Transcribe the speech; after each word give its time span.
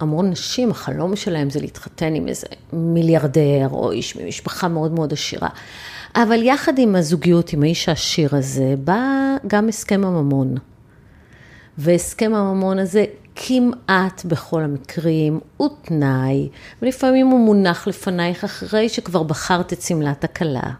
המון 0.00 0.30
נשים, 0.30 0.70
החלום 0.70 1.16
שלהם 1.16 1.50
זה 1.50 1.60
להתחתן 1.60 2.14
עם 2.14 2.28
איזה 2.28 2.46
מיליארדר 2.72 3.68
או 3.70 3.92
איש 3.92 4.16
ממשפחה 4.16 4.68
מאוד 4.68 4.92
מאוד 4.92 5.12
עשירה. 5.12 5.48
אבל 6.16 6.42
יחד 6.42 6.78
עם 6.78 6.96
הזוגיות, 6.96 7.52
עם 7.52 7.62
האיש 7.62 7.88
העשיר 7.88 8.36
הזה, 8.36 8.74
בא 8.84 9.36
גם 9.46 9.68
הסכם 9.68 10.04
הממון. 10.04 10.54
והסכם 11.78 12.34
הממון 12.34 12.78
הזה 12.78 13.04
כמעט 13.34 14.24
בכל 14.24 14.62
המקרים 14.62 15.40
הוא 15.56 15.68
תנאי, 15.82 16.48
ולפעמים 16.82 17.26
הוא 17.26 17.40
מונח 17.40 17.86
לפנייך 17.86 18.44
אחרי 18.44 18.88
שכבר 18.88 19.22
בחרת 19.22 19.72
את 19.72 19.82
שמלת 19.82 20.24
הכלה. 20.24 20.70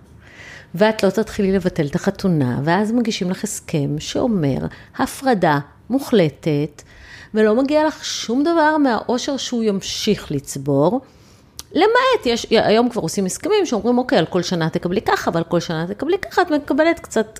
ואת 0.74 1.02
לא 1.02 1.10
תתחילי 1.10 1.52
לבטל 1.52 1.86
את 1.86 1.94
החתונה, 1.94 2.60
ואז 2.64 2.92
מגישים 2.92 3.30
לך 3.30 3.44
הסכם 3.44 3.98
שאומר 3.98 4.58
הפרדה 4.98 5.58
מוחלטת, 5.90 6.82
ולא 7.36 7.62
מגיע 7.62 7.86
לך 7.86 8.04
שום 8.04 8.42
דבר 8.42 8.76
מהאושר 8.76 9.36
שהוא 9.36 9.64
ימשיך 9.64 10.32
לצבור. 10.32 11.00
למעט, 11.72 12.26
יש, 12.26 12.46
היום 12.50 12.88
כבר 12.88 13.02
עושים 13.02 13.26
הסכמים 13.26 13.66
שאומרים, 13.66 13.98
אוקיי, 13.98 14.18
על 14.18 14.26
כל 14.26 14.42
שנה 14.42 14.70
תקבלי 14.70 15.00
ככה, 15.00 15.30
ועל 15.34 15.44
כל 15.44 15.60
שנה 15.60 15.86
תקבלי 15.86 16.18
ככה, 16.18 16.42
את 16.42 16.50
מקבלת 16.50 17.00
קצת, 17.00 17.38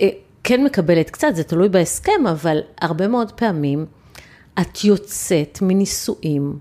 אה, 0.00 0.08
כן 0.44 0.64
מקבלת 0.64 1.10
קצת, 1.10 1.28
זה 1.34 1.44
תלוי 1.44 1.68
בהסכם, 1.68 2.26
אבל 2.30 2.58
הרבה 2.80 3.08
מאוד 3.08 3.32
פעמים 3.32 3.86
את 4.60 4.84
יוצאת 4.84 5.58
מנישואים 5.62 6.58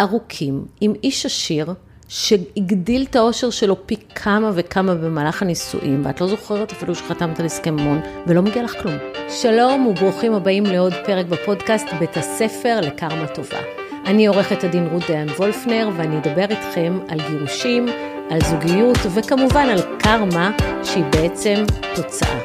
ארוכים 0.00 0.64
עם 0.80 0.94
איש 1.02 1.26
עשיר, 1.26 1.72
שהגדיל 2.08 3.06
את 3.10 3.16
האושר 3.16 3.50
שלו 3.50 3.86
פי 3.86 3.96
כמה 4.14 4.50
וכמה 4.54 4.94
במהלך 4.94 5.42
הנישואים, 5.42 6.02
ואת 6.04 6.20
לא 6.20 6.26
זוכרת 6.26 6.72
אפילו 6.72 6.94
שחתמת 6.94 7.40
על 7.40 7.46
הסכם 7.46 7.76
ממון, 7.76 8.00
ולא 8.26 8.42
מגיע 8.42 8.62
לך 8.62 8.82
כלום. 8.82 8.94
שלום 9.28 9.86
וברוכים 9.86 10.34
הבאים 10.34 10.66
לעוד 10.66 10.92
פרק 11.06 11.26
בפודקאסט 11.26 11.86
בית 11.98 12.16
הספר 12.16 12.80
לקרמה 12.82 13.26
טובה. 13.26 13.58
אני 14.06 14.26
עורכת 14.26 14.64
הדין 14.64 14.86
רות 14.92 15.02
דיין 15.06 15.28
וולפנר, 15.28 15.90
ואני 15.96 16.18
אדבר 16.18 16.46
איתכם 16.50 16.98
על 17.08 17.18
גירושים, 17.30 17.86
על 18.30 18.38
זוגיות, 18.40 18.98
וכמובן 19.14 19.66
על 19.68 19.98
קרמה, 19.98 20.50
שהיא 20.84 21.04
בעצם 21.04 21.64
תוצאה. 21.94 22.38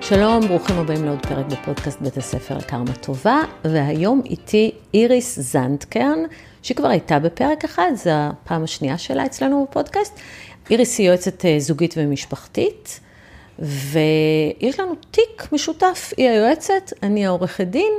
שלום, 0.00 0.48
ברוכים 0.48 0.78
הבאים 0.78 1.04
לעוד 1.04 1.26
פרק 1.26 1.46
בפודקאסט 1.46 2.00
בית 2.00 2.16
הספר 2.16 2.58
לקרמה 2.58 2.92
טובה, 2.92 3.40
והיום 3.64 4.22
איתי 4.24 4.70
איריס 4.94 5.38
זנדקרן, 5.40 6.18
שכבר 6.66 6.88
הייתה 6.88 7.18
בפרק 7.18 7.64
אחד, 7.64 7.90
זו 7.94 8.10
הפעם 8.12 8.64
השנייה 8.64 8.98
שלה 8.98 9.26
אצלנו 9.26 9.66
בפודקאסט. 9.70 10.20
איריס 10.70 10.98
היא 10.98 11.08
יועצת 11.08 11.44
אה, 11.44 11.56
זוגית 11.58 11.94
ומשפחתית, 11.96 13.00
ויש 13.58 14.80
לנו 14.80 14.94
תיק 15.10 15.48
משותף, 15.52 16.12
היא 16.16 16.28
היועצת, 16.28 16.92
אני 17.02 17.26
העורכת 17.26 17.66
דין, 17.66 17.92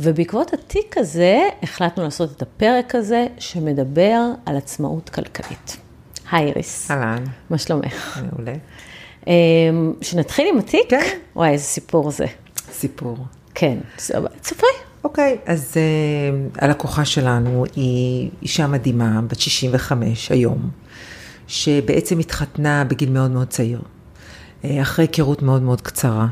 ובעקבות 0.00 0.52
התיק 0.52 0.98
הזה 0.98 1.40
החלטנו 1.62 2.04
לעשות 2.04 2.36
את 2.36 2.42
הפרק 2.42 2.94
הזה, 2.94 3.26
שמדבר 3.38 4.20
על 4.46 4.56
עצמאות 4.56 5.10
כלכלית. 5.10 5.76
היי 6.32 6.46
איריס. 6.46 6.90
אהלן. 6.90 7.24
מה 7.50 7.58
שלומך? 7.58 8.20
מעולה. 8.32 8.54
אמ, 9.26 9.92
שנתחיל 10.00 10.48
עם 10.48 10.58
התיק? 10.58 10.90
כן. 10.90 11.18
וואי, 11.36 11.50
איזה 11.50 11.64
סיפור 11.64 12.10
זה. 12.10 12.26
סיפור. 12.72 13.16
כן, 13.54 13.78
ספרי. 14.42 14.91
אוקיי, 15.04 15.38
אז 15.46 15.74
uh, 15.74 16.58
הלקוחה 16.64 17.04
שלנו 17.04 17.64
היא 17.76 18.30
אישה 18.42 18.66
מדהימה, 18.66 19.20
בת 19.28 19.40
65 19.40 20.32
היום, 20.32 20.70
שבעצם 21.46 22.18
התחתנה 22.18 22.84
בגיל 22.84 23.10
מאוד 23.10 23.30
מאוד 23.30 23.48
צעיר, 23.48 23.80
אה, 24.64 24.82
אחרי 24.82 25.04
היכרות 25.04 25.42
מאוד 25.42 25.62
מאוד 25.62 25.80
קצרה. 25.80 26.26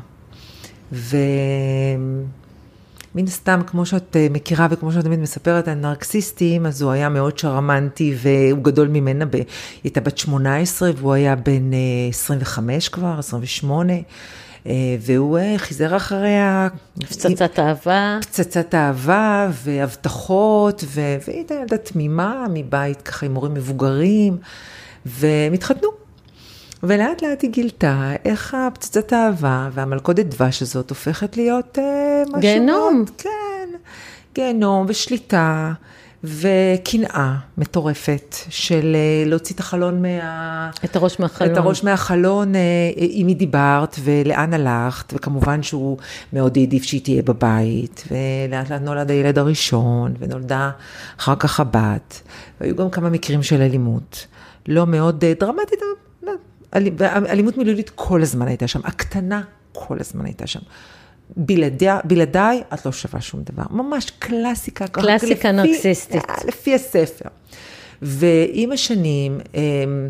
ומן 3.15 3.25
הסתם, 3.25 3.61
כמו 3.67 3.87
שאת 3.87 4.17
אה, 4.17 4.27
מכירה 4.31 4.67
וכמו 4.71 4.93
שאת 4.93 5.05
תמיד 5.05 5.19
מספרת 5.21 5.69
על 5.69 5.75
נרקסיסטים, 5.75 6.67
אז 6.67 6.83
הוא 6.83 6.91
היה 6.91 7.09
מאוד 7.09 7.39
שרמנטי 7.39 8.15
והוא 8.23 8.65
גדול 8.65 8.89
ממנה, 8.89 9.27
ב... 9.27 9.35
היא 9.35 9.45
הייתה 9.85 10.01
בת 10.01 10.19
18 10.19 10.91
והוא 10.97 11.13
היה 11.13 11.37
בן 11.37 11.71
25 12.11 12.89
כבר, 12.89 13.19
28. 13.19 13.93
והוא 15.01 15.39
חיזר 15.57 15.97
אחריה. 15.97 16.69
פצצת 17.01 17.59
אהבה. 17.59 18.19
פצצת 18.23 18.75
אהבה 18.75 19.51
והבטחות, 19.65 20.85
והיא 20.87 21.19
הייתה 21.27 21.55
ילדה 21.55 21.77
תמימה 21.77 22.47
מבית 22.55 23.03
ככה 23.03 23.27
עם 23.27 23.35
הורים 23.35 23.55
מבוגרים, 23.55 24.37
והם 25.07 25.53
התחתנו. 25.53 25.89
ולאט 26.83 27.23
לאט 27.23 27.43
היא 27.43 27.51
גילתה 27.51 28.13
איך 28.25 28.55
הפצצת 28.55 29.13
האהבה 29.13 29.69
והמלכודת 29.73 30.27
דבש 30.27 30.63
הזאת 30.63 30.91
הופכת 30.91 31.37
להיות 31.37 31.79
אה, 31.79 32.23
משהו... 32.27 32.41
גיהנום. 32.41 32.95
מאוד, 32.97 33.11
כן, 33.19 33.69
גיהנום 34.35 34.87
ושליטה. 34.89 35.73
וקנאה 36.25 37.35
מטורפת 37.59 38.37
של 38.49 38.97
אה, 38.97 39.29
להוציא 39.29 39.55
את 39.55 39.61
החלון 39.61 40.03
מה... 40.03 40.71
את 40.85 40.97
הראש 40.97 41.21
מהחלון. 41.21 41.53
את 41.53 41.57
הראש 41.57 41.85
מהחלון, 41.85 42.55
אה, 42.55 42.61
עם 42.97 43.27
מי 43.27 43.35
דיברת 43.35 43.97
ולאן 44.05 44.55
הלכת, 44.55 45.13
וכמובן 45.17 45.63
שהוא 45.63 45.99
מאוד 46.33 46.57
העדיף 46.59 46.83
שהיא 46.83 47.01
תהיה 47.05 47.23
בבית, 47.23 48.05
ולאט 48.11 48.71
לאט 48.71 48.81
נולד 48.83 49.11
הילד 49.11 49.39
הראשון, 49.39 50.15
ונולדה 50.19 50.71
אחר 51.19 51.35
כך 51.37 51.61
הבת, 51.61 52.21
והיו 52.61 52.77
גם 52.77 52.91
כמה 52.91 53.11
מקרים 53.11 53.43
של 53.43 53.63
אלימות. 53.63 54.27
לא 54.69 54.87
מאוד 54.87 55.25
אה, 55.25 55.33
דרמטית, 55.41 55.79
אבל 55.79 56.10
אלימות 57.07 57.57
מילולית 57.57 57.91
כל 57.95 58.23
הזמן 58.23 58.49
הייתה 58.49 58.69
שם, 58.69 58.81
הקטנה 58.85 59.43
כל 59.73 59.97
הזמן 60.01 60.25
הייתה 60.25 60.47
שם. 60.47 60.61
בלעדי, 61.37 61.87
בלעדיי 62.05 62.63
את 62.75 62.87
לא 62.87 62.93
שווה 62.93 63.21
שום 63.21 63.43
דבר. 63.43 63.63
ממש 63.71 64.11
קלאסיקה. 64.19 64.87
קלאסיקה 64.87 65.53
נרקסיסטית. 65.53 66.25
לפי 66.47 66.75
הספר. 66.75 67.29
ועם 68.03 68.73
השנים, 68.73 69.41
אמ, 69.55 70.09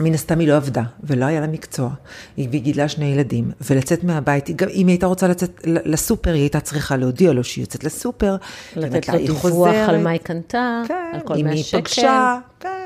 מן 0.00 0.14
הסתם 0.14 0.38
היא 0.38 0.48
לא 0.48 0.56
עבדה, 0.56 0.82
ולא 1.04 1.24
היה 1.24 1.40
לה 1.40 1.46
מקצוע. 1.46 1.90
היא 2.36 2.48
גידלה 2.48 2.88
שני 2.88 3.04
ילדים, 3.04 3.50
ולצאת 3.70 4.04
מהבית, 4.04 4.50
גם 4.56 4.68
אם 4.68 4.86
היא 4.86 4.94
הייתה 4.94 5.06
רוצה 5.06 5.28
לצאת 5.28 5.60
לסופר, 5.64 6.32
היא 6.32 6.40
הייתה 6.40 6.60
צריכה 6.60 6.96
להודיע 6.96 7.32
לו 7.32 7.44
שהיא 7.44 7.62
יוצאת 7.62 7.84
לסופר. 7.84 8.36
לתת 8.76 9.08
לו 9.08 9.18
דיווח 9.18 9.74
על 9.88 10.02
מה 10.02 10.10
היא 10.10 10.20
קנתה, 10.20 10.82
כן, 10.88 11.10
על 11.14 11.20
כל 11.20 11.36
מאה 11.36 11.56
שקל. 11.56 11.80
פגשה, 11.80 12.38
כן. 12.60 12.81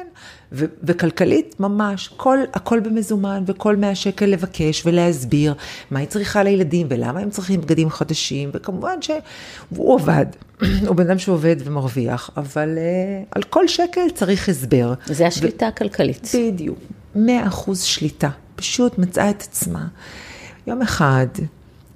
ו- 0.52 0.64
וכלכלית, 0.82 1.60
ממש, 1.60 2.08
כל, 2.16 2.38
הכל 2.54 2.80
במזומן, 2.80 3.44
וכל 3.46 3.76
100 3.76 3.94
שקל 3.94 4.26
לבקש 4.26 4.86
ולהסביר 4.86 5.54
מה 5.90 5.98
היא 5.98 6.08
צריכה 6.08 6.42
לילדים, 6.42 6.86
ולמה 6.90 7.20
הם 7.20 7.30
צריכים 7.30 7.60
בגדים 7.60 7.90
חדשים, 7.90 8.50
וכמובן 8.52 9.02
שהוא 9.02 9.92
עובד, 9.94 10.26
הוא 10.86 10.96
בן 10.96 11.06
אדם 11.10 11.18
שעובד 11.18 11.56
ומרוויח, 11.64 12.30
אבל 12.36 12.78
uh, 12.78 13.28
על 13.30 13.42
כל 13.42 13.68
שקל 13.68 14.10
צריך 14.14 14.48
הסבר. 14.48 14.94
זה 15.06 15.26
השליטה 15.26 15.66
ו- 15.66 15.68
הכלכלית. 15.68 16.32
בדיוק, 16.34 16.78
100 17.14 17.46
אחוז 17.46 17.82
שליטה, 17.82 18.30
פשוט 18.56 18.98
מצאה 18.98 19.30
את 19.30 19.42
עצמה. 19.42 19.86
יום 20.66 20.82
אחד, 20.82 21.26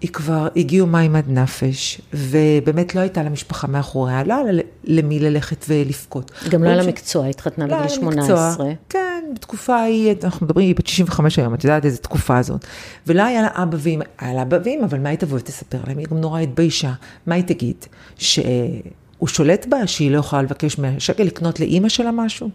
היא 0.00 0.11
כבר 0.11 0.49
הגיעו 0.56 0.87
מים 0.87 1.16
עד 1.16 1.25
נפש, 1.28 2.00
ובאמת 2.12 2.94
לא 2.94 3.00
הייתה 3.00 3.22
לה 3.22 3.31
משפחה 3.31 3.66
מאחוריה, 3.66 4.25
לא 4.25 4.34
היה 4.34 4.53
לה 4.53 4.62
למי 4.84 5.19
ללכת 5.19 5.65
ולבכות. 5.69 6.31
גם 6.49 6.65
לא 6.65 6.69
היה 6.69 6.77
לה 6.77 6.87
מקצוע, 6.87 7.27
התחתנה 7.27 7.66
בגיל 7.66 7.88
18. 7.88 8.66
כן, 8.89 9.25
בתקופה 9.34 9.77
ההיא, 9.77 10.15
אנחנו 10.25 10.47
מדברים, 10.47 10.66
היא 10.66 10.77
בת 10.77 10.87
65 10.87 11.39
היום, 11.39 11.55
את 11.55 11.65
יודעת 11.65 11.84
איזה 11.84 11.99
תקופה 11.99 12.39
הזאת. 12.39 12.65
ולא 13.06 13.22
היה 13.22 13.43
לה 13.43 13.49
אבא 13.55 13.77
ואמא, 13.81 14.05
היה 14.19 14.34
לה 14.34 14.43
אבא 14.43 14.59
ואמא, 14.65 14.84
אבל 14.84 14.99
מה 14.99 15.09
היא 15.09 15.19
תבוא 15.19 15.39
ותספר 15.39 15.78
להם? 15.87 15.99
היא 15.99 16.06
גם 16.10 16.19
נורא 16.19 16.41
התביישה. 16.41 16.93
מה 17.27 17.34
היא 17.34 17.44
תגיד? 17.44 17.77
שהוא 18.19 19.28
שולט 19.28 19.66
בה, 19.66 19.87
שהיא 19.87 20.10
לא 20.10 20.19
יכולה 20.19 20.43
לבקש 20.43 20.78
מהשקל 20.78 21.22
לקנות 21.22 21.60
לאימא 21.60 21.89
שלה 21.89 22.10
משהו? 22.10 22.50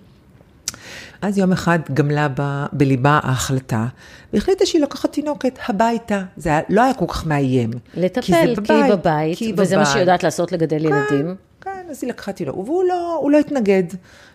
אז 1.26 1.38
יום 1.38 1.52
אחד 1.52 1.80
גמלה 1.94 2.28
ב, 2.36 2.66
בליבה 2.74 3.20
ההחלטה, 3.24 3.86
והחליטה 4.34 4.66
שהיא 4.66 4.82
לוקחת 4.82 5.14
תינוקת 5.14 5.60
הביתה. 5.68 6.24
זה 6.38 6.50
היה, 6.50 6.62
לא 6.70 6.82
היה 6.82 6.94
כל 6.94 7.06
כך 7.08 7.26
מאיים. 7.26 7.72
לטפל, 7.94 8.22
כי, 8.22 8.34
כי 8.34 8.56
בבית, 8.56 8.70
היא 8.70 8.92
בבית, 8.92 9.38
כי 9.38 9.54
וזה 9.58 9.76
בבית. 9.76 9.78
מה 9.78 9.86
שהיא 9.86 10.02
יודעת 10.02 10.24
לעשות 10.24 10.52
לגדל 10.52 10.80
כן, 10.80 10.86
ילדים. 10.86 11.36
כן, 11.62 11.86
אז 11.90 12.00
היא 12.04 12.10
לקחה 12.10 12.32
תינוק, 12.32 12.56
והוא 12.56 12.84
לא, 12.84 13.28
לא 13.32 13.40
התנגד. 13.40 13.84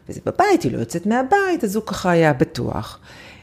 וזה 0.09 0.21
בבית, 0.27 0.63
היא 0.63 0.73
לא 0.73 0.79
יוצאת 0.79 1.07
מהבית, 1.07 1.65
אז 1.65 1.77
הוא 1.77 1.85
ככה 1.87 2.11
היה 2.11 2.33
בטוח. 2.33 2.99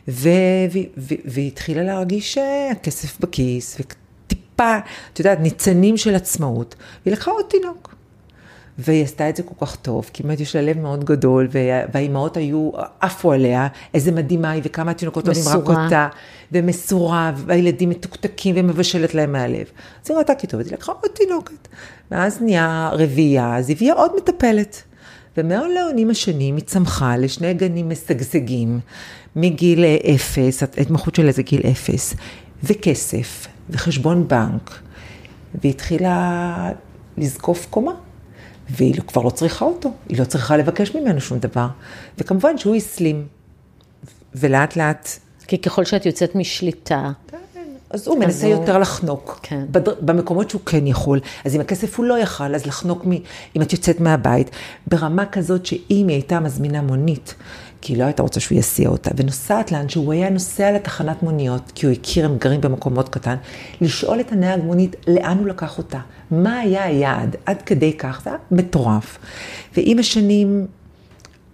והיא 0.08 1.48
התחילה 1.48 1.84
להרגיש 1.84 2.38
הכסף 2.72 3.20
בכיס, 3.20 3.78
וטיפה, 3.80 4.78
את 5.14 5.20
יודעת, 5.20 5.40
ניצנים 5.40 5.98
של 5.98 6.16
עצמאות, 6.16 6.76
והיא 7.06 7.14
לקחה 7.14 7.32
עוד 7.32 7.46
תינוק. 7.50 7.96
והיא 8.78 9.04
עשתה 9.04 9.30
את 9.30 9.36
זה 9.36 9.44
כל 9.44 9.66
כך 9.66 9.76
טוב, 9.76 10.10
כי 10.14 10.24
באמת 10.24 10.40
יש 10.40 10.56
לה 10.56 10.62
לב 10.62 10.80
מאוד 10.80 11.04
גדול, 11.04 11.48
והאימהות 11.94 12.38
היו, 12.38 12.72
עפו 13.00 13.32
עליה, 13.32 13.68
איזה 13.94 14.12
מדהימה 14.12 14.52
היא, 14.52 14.62
וכמה 14.66 14.92
התינוקות 14.92 15.28
אוהבים 15.28 15.44
רק 15.48 15.70
אותה, 15.70 16.08
ומסורה, 16.52 17.32
והילדים 17.36 17.90
מתוקתקים 17.90 18.56
ומבשלת 18.58 19.16
להם 19.16 19.32
מהלב. 19.32 19.66
אז 20.04 20.10
היא 20.10 20.18
ראתה 20.18 20.36
כי 20.36 20.48
טוב, 20.48 20.60
אז 20.60 20.68
היא 20.68 20.74
לקחה 20.74 20.92
עוד 20.92 21.12
תינוקת. 21.14 21.68
ואז 22.12 22.42
נהיה 22.42 22.90
רביעייה, 22.94 23.58
אז 23.58 23.70
הביאה 23.70 23.96
עוד 23.96 24.12
מטפלת. 24.18 24.84
ומאוד 25.38 25.70
לעונים 25.76 26.10
השנים 26.10 26.56
היא 26.56 26.66
צמחה 26.66 27.18
לשני 27.18 27.54
גנים 27.54 27.90
משגשגים, 27.90 28.80
מגיל 29.36 29.86
אפס, 30.16 30.64
ההתמחות 30.64 31.16
שלה 31.16 31.32
זה 31.32 31.42
גיל 31.42 31.62
אפס, 31.72 32.16
וכסף, 32.64 33.48
וחשבון 33.70 34.28
בנק, 34.28 34.80
והתחילה 35.64 36.72
לזקוף 37.18 37.68
קומה. 37.70 38.07
והיא 38.70 39.02
כבר 39.08 39.22
לא 39.22 39.30
צריכה 39.30 39.66
אותו, 39.66 39.92
היא 40.10 40.20
לא 40.20 40.26
צריכה 40.26 40.58
לבקש 40.58 40.96
ממנו 40.96 41.22
שום 41.22 41.40
דבר. 41.40 41.68
וכמובן 42.18 42.58
שהוא 42.58 42.76
הסלים, 42.76 43.28
ולאט 44.36 44.76
לאט 44.76 45.10
כי 45.48 45.58
ככל 45.58 45.86
שאת 45.86 46.06
יוצאת 46.06 46.36
משליטה, 46.36 47.12
אז 47.90 48.08
הוא 48.08 48.20
מנסה 48.20 48.46
הוא- 48.48 48.56
יותר 48.56 48.78
לחנוק. 48.78 49.40
כן. 49.44 49.66
בדר... 49.72 49.94
במקומות 50.02 50.50
שהוא 50.50 50.62
כן 50.66 50.88
יכול. 50.88 51.20
אז 51.46 51.56
אם 51.56 51.62
הכסף 51.62 51.98
הוא 52.00 52.06
לא 52.06 52.20
יכל, 52.20 52.56
אז 52.56 52.66
לחנוק 52.66 53.06
מ... 53.06 53.12
אם 53.56 53.62
את 53.62 53.74
יוצאת 53.74 54.00
מהבית, 54.00 54.50
ברמה 54.88 55.26
כזאת 55.26 55.66
שאם 55.66 56.06
היא 56.08 56.16
הייתה 56.16 56.40
מזמינה 56.40 56.82
מונית, 56.82 57.36
כי 57.82 57.94
היא 57.94 58.00
לא 58.00 58.04
הייתה 58.04 58.22
רוצה 58.22 58.40
שהוא 58.40 58.58
יסיע 58.58 58.90
אותה, 58.90 59.12
ונוסעת 59.18 59.72
לאן 59.72 59.90
שהוא 59.90 60.14
היה 60.14 60.30
נוסע 60.30 60.72
לתחנת 60.72 61.24
מוניות, 61.24 61.72
כי 61.76 61.86
הוא 61.86 61.94
הכיר, 61.94 62.26
הם 62.26 62.38
גרים 62.38 62.62
במקומות 62.62 63.10
קטן, 63.10 63.36
לשאול 63.82 64.20
את 64.20 64.32
הנהג 64.32 64.64
מונית 64.64 64.96
לאן 65.08 65.38
הוא 65.38 65.48
לקח 65.48 65.78
אותה, 65.78 66.00
מה 66.32 66.60
היה 66.60 66.84
היעד, 66.84 67.36
עד 67.46 67.62
כדי 67.62 67.94
כך, 67.94 68.22
זה 68.24 68.30
היה 68.30 68.40
מטורף. 68.52 69.18
ועם 69.78 70.00
השנים, 70.00 70.68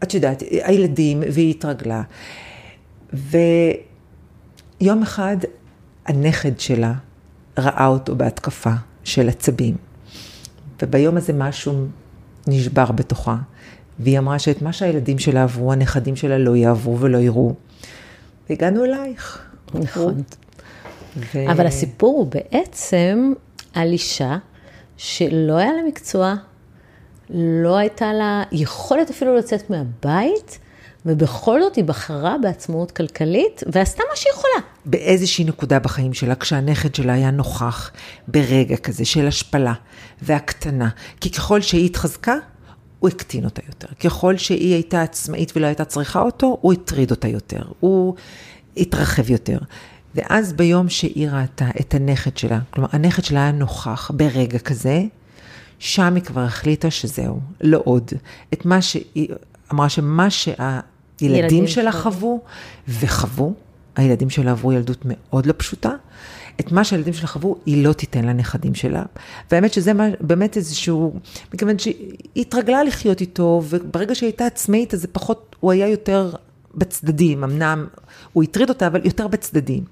את 0.04 0.14
יודעת, 0.14 0.44
הילדים, 0.64 1.24
והיא 1.32 1.50
התרגלה. 1.50 2.02
ויום 3.14 5.02
אחד 5.02 5.38
הנכד 6.06 6.60
שלה 6.60 6.94
ראה 7.58 7.88
אותו 7.88 8.16
בהתקפה 8.16 8.74
של 9.04 9.30
עצבים. 9.30 9.76
וביום 10.82 11.18
הזה 11.18 11.34
משהו 11.34 11.86
נשבר 12.48 12.92
בתוכה. 12.92 13.38
והיא 14.00 14.20
אמרה 14.20 14.40
שאת 14.40 14.62
מה 14.62 14.74
שהילדים 14.74 15.20
שלה 15.20 15.44
עברו, 15.44 15.74
הנכדים 15.74 16.16
שלה 16.16 16.38
לא 16.38 16.56
יעברו 16.56 17.00
ולא 17.00 17.18
יראו. 17.18 17.54
והגענו 18.50 18.86
אלייך. 18.86 19.42
נכון. 19.74 20.22
ו... 21.18 21.52
אבל 21.52 21.68
הסיפור 21.68 22.18
הוא 22.18 22.28
בעצם 22.28 23.34
על 23.74 23.92
אישה 23.92 24.38
שלא 24.98 25.58
היה 25.58 25.74
לה 25.74 25.82
מקצוע, 25.88 26.36
לא 27.30 27.78
הייתה 27.78 28.14
לה 28.14 28.44
יכולת 28.52 29.10
אפילו 29.10 29.38
לצאת 29.38 29.70
מהבית, 29.70 30.60
ובכל 31.06 31.62
זאת 31.62 31.76
היא 31.76 31.84
בחרה 31.84 32.36
בעצמאות 32.42 32.92
כלכלית, 32.92 33.64
ועשתה 33.72 34.04
מה 34.10 34.16
שהיא 34.16 34.32
יכולה. 34.34 34.68
באיזושהי 34.86 35.46
נקודה 35.46 35.80
בחיים 35.80 36.14
שלה, 36.14 36.36
כשהנכד 36.36 36.96
שלה 36.96 37.14
היה 37.14 37.32
נוכח 37.32 37.92
ברגע 38.28 38.78
כזה 38.78 39.06
של 39.06 39.28
השפלה 39.28 39.74
והקטנה, 40.22 40.90
כי 41.22 41.32
ככל 41.32 41.62
שהיא 41.62 41.86
התחזקה, 41.86 42.36
הוא 43.04 43.10
הקטין 43.10 43.46
אותה 43.46 43.62
יותר. 43.68 43.88
ככל 44.00 44.38
שהיא 44.38 44.74
הייתה 44.74 45.02
עצמאית 45.02 45.54
ולא 45.56 45.66
הייתה 45.66 45.86
צריכה 45.86 46.22
אותו, 46.22 46.58
הוא 46.62 46.74
הטריד 46.74 47.12
אותה 47.12 47.28
יותר, 47.28 47.62
הוא 47.80 48.16
התרחב 48.78 49.30
יותר. 49.30 49.58
ואז 50.16 50.54
ביום 50.54 50.90
שהיא 50.90 51.30
ראתה 51.30 51.70
את 51.80 51.94
הנכד 51.94 52.38
שלה, 52.38 52.60
כלומר, 52.70 52.90
הנכד 52.92 53.24
שלה 53.24 53.40
היה 53.40 53.52
נוכח 53.52 54.12
ברגע 54.14 54.60
כזה, 54.60 55.04
שם 55.80 56.16
היא 56.16 56.24
כבר 56.24 56.42
החליטה 56.42 56.92
שזהו, 56.92 57.40
לא 57.62 57.82
עוד. 57.84 58.12
את 58.54 58.66
מה 58.66 58.82
שהיא 58.82 59.28
אמרה 59.74 59.90
שמה 59.90 60.30
שהילדים 60.30 60.64
ילדים 61.22 61.68
שלה 61.68 61.92
שלה. 61.92 62.02
חוו 62.02 62.42
וחוו, 62.88 63.54
הילדים 63.96 64.30
שלה 64.30 64.52
עברו 64.52 64.74
ילדות 64.74 65.02
מאוד 65.06 65.46
לא 65.46 65.54
פשוטה, 65.58 65.92
את 66.60 66.72
מה 66.72 66.84
שהילדים 66.84 67.14
שלה 67.14 67.28
חוו, 67.28 67.56
היא 67.66 67.84
לא 67.88 67.94
תיתן 67.94 68.26
לנכדים 68.26 68.76
שלה. 68.76 69.04
והאמת 69.52 69.74
שזה 69.74 69.94
מה, 69.94 70.08
באמת 70.20 70.58
איזשהו, 70.58 71.14
מכיוון 71.54 71.80
שהיא 71.80 72.18
התרגלה 72.36 72.84
לחיות 72.84 73.22
איתו, 73.22 73.62
וברגע 73.70 74.16
שהיא 74.16 74.28
הייתה 74.28 74.46
עצמאית, 74.46 74.94
אז 74.94 75.02
זה 75.02 75.08
פחות, 75.08 75.56
הוא 75.60 75.72
היה 75.72 75.88
יותר 75.88 76.32
בצדדים, 76.76 77.44
אמנם 77.44 77.88
הוא 78.34 78.44
הטריד 78.44 78.70
אותה, 78.70 78.88
אבל 78.88 79.02
יותר 79.06 79.28
בצדדים. 79.28 79.84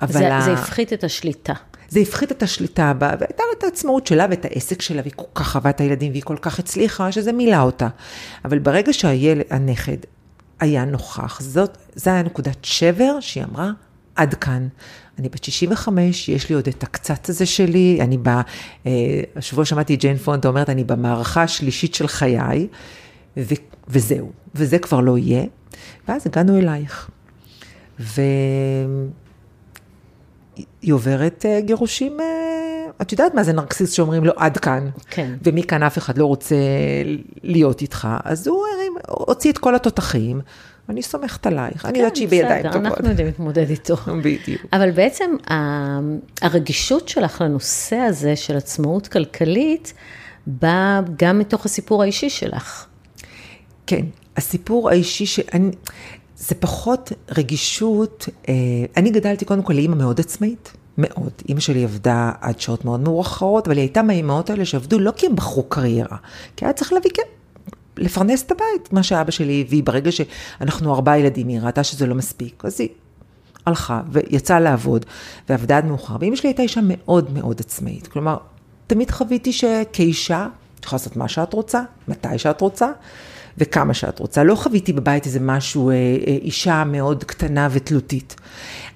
אבל 0.00 0.12
זה, 0.12 0.36
ה- 0.36 0.40
זה 0.40 0.52
הפחית 0.52 0.92
את 0.92 1.04
השליטה. 1.04 1.52
זה 1.88 2.00
הפחית 2.00 2.32
את 2.32 2.42
השליטה 2.42 2.92
בה, 2.98 3.06
והייתה 3.20 3.42
לה 3.42 3.58
את 3.58 3.64
העצמאות 3.64 4.06
שלה 4.06 4.26
ואת 4.30 4.44
העסק 4.44 4.82
שלה, 4.82 5.02
והיא 5.02 5.12
כל 5.16 5.24
כך 5.34 5.56
אהבה 5.56 5.70
את 5.70 5.80
הילדים, 5.80 6.12
והיא 6.12 6.22
כל 6.22 6.36
כך 6.42 6.58
הצליחה, 6.58 7.12
שזה 7.12 7.32
מילא 7.32 7.60
אותה. 7.60 7.88
אבל 8.44 8.58
ברגע 8.58 8.92
שהילד, 8.92 9.44
הנכד, 9.50 9.96
היה 10.60 10.84
נוכח, 10.84 11.40
זאת, 11.40 11.78
זה 11.94 12.10
היה 12.10 12.22
נקודת 12.22 12.56
שבר, 12.62 13.20
שהיא 13.20 13.44
אמרה, 13.44 13.70
עד 14.16 14.34
כאן. 14.34 14.68
אני 15.18 15.28
בת 15.28 15.44
65, 15.44 16.28
יש 16.28 16.48
לי 16.48 16.54
עוד 16.54 16.68
את 16.68 16.82
הקצת 16.82 17.28
הזה 17.28 17.46
שלי, 17.46 17.98
אני 18.00 18.18
ב... 18.22 18.28
אה, 18.28 18.42
השבוע 19.36 19.64
שמעתי 19.64 19.94
את 19.94 20.00
ג'יין 20.00 20.16
פונטה 20.16 20.48
אומרת, 20.48 20.70
אני 20.70 20.84
במערכה 20.84 21.42
השלישית 21.42 21.94
של 21.94 22.06
חיי, 22.06 22.66
ו, 23.36 23.54
וזהו, 23.88 24.32
וזה 24.54 24.78
כבר 24.78 25.00
לא 25.00 25.18
יהיה. 25.18 25.44
ואז 26.08 26.26
הגענו 26.26 26.58
אלייך. 26.58 27.10
ו... 28.00 28.20
היא 30.82 30.92
עוברת 30.92 31.46
אה, 31.48 31.60
גירושים, 31.60 32.20
אה, 32.20 32.26
את 33.02 33.12
יודעת 33.12 33.34
מה 33.34 33.42
זה 33.42 33.52
נרקסיסט 33.52 33.94
שאומרים 33.94 34.24
לו 34.24 34.32
עד 34.36 34.58
כאן, 34.58 34.88
כן. 35.10 35.34
ומכאן 35.42 35.82
אף 35.82 35.98
אחד 35.98 36.18
לא 36.18 36.26
רוצה 36.26 36.56
להיות 37.42 37.82
איתך, 37.82 38.08
אז 38.24 38.46
הוא 38.46 38.64
הוציא 39.08 39.52
את 39.52 39.58
כל 39.58 39.74
התותחים, 39.74 40.40
אני 40.88 41.02
סומכת 41.02 41.46
עלייך, 41.46 41.86
אני 41.86 41.98
יודעת 41.98 42.16
שהיא 42.16 42.28
בידיים 42.28 42.62
טובות. 42.72 42.86
אנחנו 42.86 43.08
יודעים 43.08 43.26
להתמודד 43.26 43.70
איתו. 43.70 43.96
בדיוק. 44.22 44.62
אבל 44.72 44.90
בעצם 44.90 45.30
הרגישות 46.42 47.08
שלך 47.08 47.40
לנושא 47.40 47.96
הזה 47.96 48.36
של 48.36 48.56
עצמאות 48.56 49.08
כלכלית, 49.08 49.92
באה 50.46 51.00
גם 51.16 51.38
מתוך 51.38 51.66
הסיפור 51.66 52.02
האישי 52.02 52.30
שלך. 52.30 52.86
כן, 53.86 54.06
הסיפור 54.36 54.90
האישי 54.90 55.26
שאני, 55.26 55.70
זה 56.36 56.54
פחות 56.54 57.12
רגישות, 57.30 58.28
אה, 58.48 58.54
אני 58.96 59.10
גדלתי 59.10 59.44
קודם 59.44 59.62
כל 59.62 59.72
לאימא 59.72 59.94
מאוד 59.94 60.20
עצמאית, 60.20 60.72
מאוד. 60.98 61.32
אימא 61.48 61.60
שלי 61.60 61.84
עבדה 61.84 62.32
עד 62.40 62.60
שעות 62.60 62.84
מאוד 62.84 63.00
מאוחרות, 63.00 63.66
אבל 63.66 63.76
היא 63.76 63.82
הייתה 63.82 64.02
מהאימהות 64.02 64.50
האלה 64.50 64.64
שעבדו 64.64 64.98
לא 64.98 65.12
כי 65.16 65.26
הם 65.26 65.36
בחרו 65.36 65.62
קריירה, 65.62 66.16
כי 66.56 66.64
היה 66.64 66.72
צריך 66.72 66.92
להביא, 66.92 67.10
כן, 67.14 67.22
לפרנס 67.98 68.42
את 68.42 68.50
הבית, 68.50 68.92
מה 68.92 69.02
שאבא 69.02 69.30
שלי 69.30 69.64
הביא, 69.66 69.82
ברגע 69.84 70.10
שאנחנו 70.12 70.94
ארבעה 70.94 71.18
ילדים, 71.18 71.48
היא 71.48 71.60
ראתה 71.60 71.84
שזה 71.84 72.06
לא 72.06 72.14
מספיק, 72.14 72.62
אז 72.64 72.80
היא 72.80 72.88
הלכה 73.66 74.00
ויצאה 74.12 74.60
לעבוד, 74.60 75.06
ועבדה 75.48 75.78
עד 75.78 75.84
מאוחר. 75.84 76.16
ואימא 76.20 76.36
שלי 76.36 76.48
הייתה 76.48 76.62
אישה 76.62 76.80
מאוד 76.84 77.32
מאוד 77.32 77.60
עצמאית. 77.60 78.06
כלומר, 78.06 78.36
תמיד 78.86 79.10
חוויתי 79.10 79.52
שכאישה, 79.52 80.46
את 80.80 80.84
יכולה 80.84 80.98
לעשות 80.98 81.16
מה 81.16 81.28
שאת 81.28 81.52
רוצה, 81.52 81.82
מתי 82.08 82.38
שאת 82.38 82.60
רוצה, 82.60 82.90
וכמה 83.58 83.94
שאת 83.94 84.18
רוצה. 84.18 84.44
לא 84.44 84.54
חוויתי 84.54 84.92
בבית 84.92 85.26
איזה 85.26 85.40
משהו, 85.40 85.90
אה, 85.90 85.94
אה, 85.94 86.32
אישה 86.42 86.84
מאוד 86.84 87.24
קטנה 87.24 87.68
ותלותית. 87.70 88.36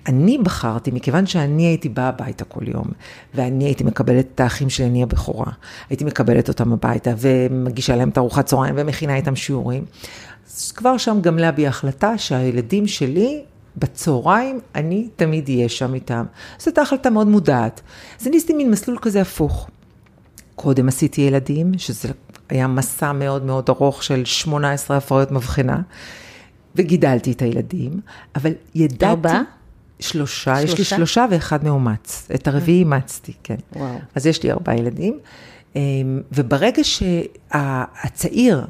אני 0.06 0.38
בחרתי, 0.38 0.90
מכיוון 0.90 1.26
שאני 1.26 1.66
הייתי 1.66 1.88
באה 1.88 2.08
הביתה 2.08 2.44
כל 2.44 2.68
יום, 2.68 2.86
ואני 3.34 3.64
הייתי 3.64 3.84
מקבלת 3.84 4.26
את 4.34 4.40
האחים 4.40 4.70
שלי, 4.70 4.86
אני 4.86 5.02
הבכורה, 5.02 5.52
הייתי 5.90 6.04
מקבלת 6.04 6.48
אותם 6.48 6.72
הביתה, 6.72 7.10
ומגישה 7.18 7.96
להם 7.96 8.08
את 8.08 8.18
ארוחת 8.18 8.46
צהריים, 8.46 8.74
ומכינה 8.78 9.16
איתם 9.16 9.36
שיעורים. 9.36 9.84
אז 10.50 10.72
כבר 10.72 10.96
שם 10.96 11.18
גם 11.20 11.38
להביע 11.38 11.68
החלטה 11.68 12.18
שהילדים 12.18 12.86
שלי, 12.86 13.42
בצהריים, 13.76 14.60
אני 14.74 15.08
תמיד 15.16 15.48
אהיה 15.48 15.68
שם 15.68 15.94
איתם. 15.94 16.24
זו 16.58 16.64
הייתה 16.66 16.82
החלטה 16.82 17.10
מאוד 17.10 17.26
מודעת. 17.26 17.80
אז 18.20 18.26
אני 18.26 18.36
עשיתי 18.36 18.52
מין 18.52 18.70
מסלול 18.70 18.98
כזה 19.02 19.20
הפוך. 19.20 19.68
קודם 20.56 20.88
עשיתי 20.88 21.20
ילדים, 21.20 21.78
שזה 21.78 22.08
היה 22.48 22.66
מסע 22.66 23.12
מאוד 23.12 23.44
מאוד 23.44 23.64
ארוך 23.68 24.02
של 24.02 24.24
18 24.24 24.96
הפריות 24.96 25.30
מבחנה, 25.30 25.80
וגידלתי 26.76 27.32
את 27.32 27.42
הילדים, 27.42 28.00
אבל 28.36 28.52
ידעתי... 28.74 29.06
ארבעה? 29.06 29.42
שלושה, 30.00 30.62
יש 30.62 30.78
לי 30.78 30.84
שלושה? 30.84 31.26
ואחד 31.30 31.64
מאומץ. 31.64 32.28
את 32.34 32.48
הרביעי 32.48 32.78
אימצתי, 32.78 33.32
כן. 33.42 33.56
וואו. 33.76 33.98
אז 34.14 34.26
יש 34.26 34.42
לי 34.42 34.52
ארבעה 34.52 34.76
ילדים, 34.76 35.18
אמ, 35.76 36.20
וברגע 36.32 36.82
שהצעיר 36.84 38.66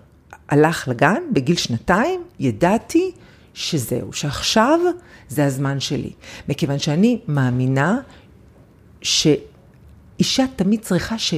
הלך 0.48 0.88
לגן, 0.88 1.22
בגיל 1.32 1.56
שנתיים, 1.56 2.22
ידעתי 2.40 3.10
שזהו, 3.54 4.12
שעכשיו 4.12 4.80
זה 5.28 5.44
הזמן 5.44 5.80
שלי. 5.80 6.10
מכיוון 6.48 6.78
שאני 6.78 7.18
מאמינה 7.28 7.98
שאישה 9.02 10.44
תמיד 10.56 10.80
צריכה 10.80 11.18
ש... 11.18 11.34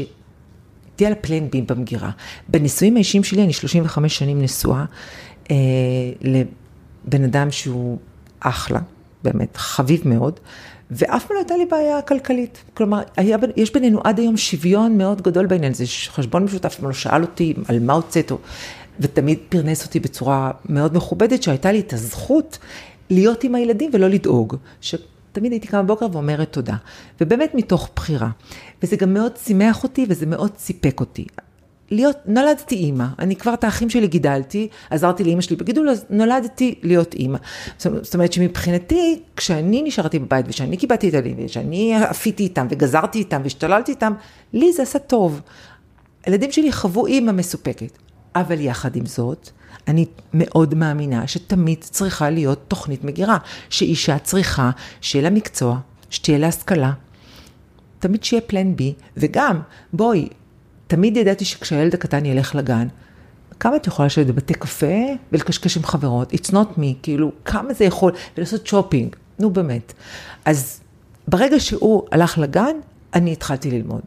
תהיה 0.96 1.10
לה 1.10 1.16
פלן 1.16 1.50
בי 1.50 1.62
במגירה. 1.62 2.10
בנישואים 2.48 2.96
האישיים 2.96 3.24
שלי, 3.24 3.44
אני 3.44 3.52
35 3.52 4.18
שנים 4.18 4.42
נשואה 4.42 4.84
אה, 5.50 5.56
לבן 6.20 7.24
אדם 7.24 7.50
שהוא 7.50 7.98
אחלה, 8.40 8.80
באמת, 9.24 9.56
חביב 9.56 10.08
מאוד, 10.08 10.40
ואף 10.90 11.26
פעם 11.26 11.34
לא 11.34 11.40
הייתה 11.40 11.56
לי 11.56 11.66
בעיה 11.66 12.02
כלכלית. 12.02 12.62
כלומר, 12.74 13.02
היה, 13.16 13.36
יש 13.56 13.72
בינינו 13.72 14.00
עד 14.04 14.18
היום 14.18 14.36
שוויון 14.36 14.98
מאוד 14.98 15.22
גדול 15.22 15.46
בעניין 15.46 15.72
הזה, 15.72 15.84
חשבון 16.08 16.44
משותף, 16.44 16.66
אף 16.66 16.76
פעם 16.76 16.86
לא 16.86 16.92
שאל 16.92 17.22
אותי 17.22 17.54
על 17.68 17.78
מה 17.78 17.92
הוצאת, 17.92 18.32
ותמיד 19.00 19.38
פרנס 19.48 19.86
אותי 19.86 20.00
בצורה 20.00 20.50
מאוד 20.68 20.96
מכובדת, 20.96 21.42
שהייתה 21.42 21.72
לי 21.72 21.80
את 21.80 21.92
הזכות 21.92 22.58
להיות 23.10 23.44
עם 23.44 23.54
הילדים 23.54 23.90
ולא 23.94 24.08
לדאוג. 24.08 24.56
ש... 24.80 24.94
תמיד 25.32 25.52
הייתי 25.52 25.66
קמה 25.66 25.82
בבוקר 25.82 26.06
ואומרת 26.12 26.52
תודה. 26.52 26.76
ובאמת 27.20 27.54
מתוך 27.54 27.90
בחירה. 27.96 28.30
וזה 28.82 28.96
גם 28.96 29.14
מאוד 29.14 29.32
שימח 29.36 29.82
אותי 29.82 30.06
וזה 30.08 30.26
מאוד 30.26 30.50
סיפק 30.58 31.00
אותי. 31.00 31.26
להיות, 31.90 32.16
נולדתי 32.26 32.74
אימא, 32.74 33.06
אני 33.18 33.36
כבר 33.36 33.54
את 33.54 33.64
האחים 33.64 33.90
שלי 33.90 34.06
גידלתי, 34.06 34.68
עזרתי 34.90 35.24
לאימא 35.24 35.40
שלי 35.40 35.56
בגידול, 35.56 35.88
אז 35.88 36.04
נולדתי 36.10 36.74
להיות 36.82 37.14
אימא. 37.14 37.38
זאת 37.78 38.14
אומרת 38.14 38.32
שמבחינתי, 38.32 39.20
כשאני 39.36 39.82
נשארתי 39.82 40.18
בבית 40.18 40.46
ושאני 40.48 40.76
קיבלתי 40.76 41.08
את 41.08 41.14
הילדים, 41.14 41.36
ושאני 41.44 41.94
עפיתי 41.94 42.42
איתם 42.42 42.66
וגזרתי 42.70 43.18
איתם 43.18 43.40
והשתוללתי 43.42 43.92
איתם, 43.92 44.12
לי 44.52 44.72
זה 44.72 44.82
עשה 44.82 44.98
טוב. 44.98 45.40
הילדים 46.26 46.52
שלי 46.52 46.72
חוו 46.72 47.06
אימא 47.06 47.32
מסופקת. 47.32 47.98
אבל 48.34 48.60
יחד 48.60 48.96
עם 48.96 49.06
זאת, 49.06 49.50
אני 49.88 50.06
מאוד 50.34 50.74
מאמינה 50.74 51.26
שתמיד 51.26 51.78
צריכה 51.80 52.30
להיות 52.30 52.64
תוכנית 52.68 53.04
מגירה, 53.04 53.38
שאישה 53.70 54.18
צריכה 54.18 54.70
שיהיה 55.00 55.22
לה 55.22 55.30
מקצוע, 55.30 55.78
שתהיה 56.10 56.38
לה 56.38 56.48
השכלה, 56.48 56.92
תמיד 57.98 58.24
שיהיה 58.24 58.40
פלן 58.40 58.76
בי, 58.76 58.94
וגם, 59.16 59.60
בואי, 59.92 60.28
תמיד 60.86 61.16
ידעתי 61.16 61.44
שכשהילד 61.44 61.94
הקטן 61.94 62.26
ילך 62.26 62.54
לגן, 62.54 62.88
כמה 63.60 63.76
את 63.76 63.86
יכולה 63.86 64.06
לשבת 64.06 64.26
בבתי 64.26 64.54
קפה 64.54 64.96
ולקשקש 65.32 65.76
עם 65.76 65.84
חברות? 65.84 66.32
It's 66.32 66.50
not 66.50 66.78
me, 66.78 66.94
כאילו, 67.02 67.32
כמה 67.44 67.74
זה 67.74 67.84
יכול, 67.84 68.12
ולעשות 68.36 68.66
שופינג, 68.66 69.16
נו 69.38 69.50
באמת. 69.50 69.92
אז 70.44 70.80
ברגע 71.28 71.60
שהוא 71.60 72.02
הלך 72.12 72.38
לגן, 72.38 72.76
אני 73.14 73.32
התחלתי 73.32 73.70
ללמוד. 73.70 74.02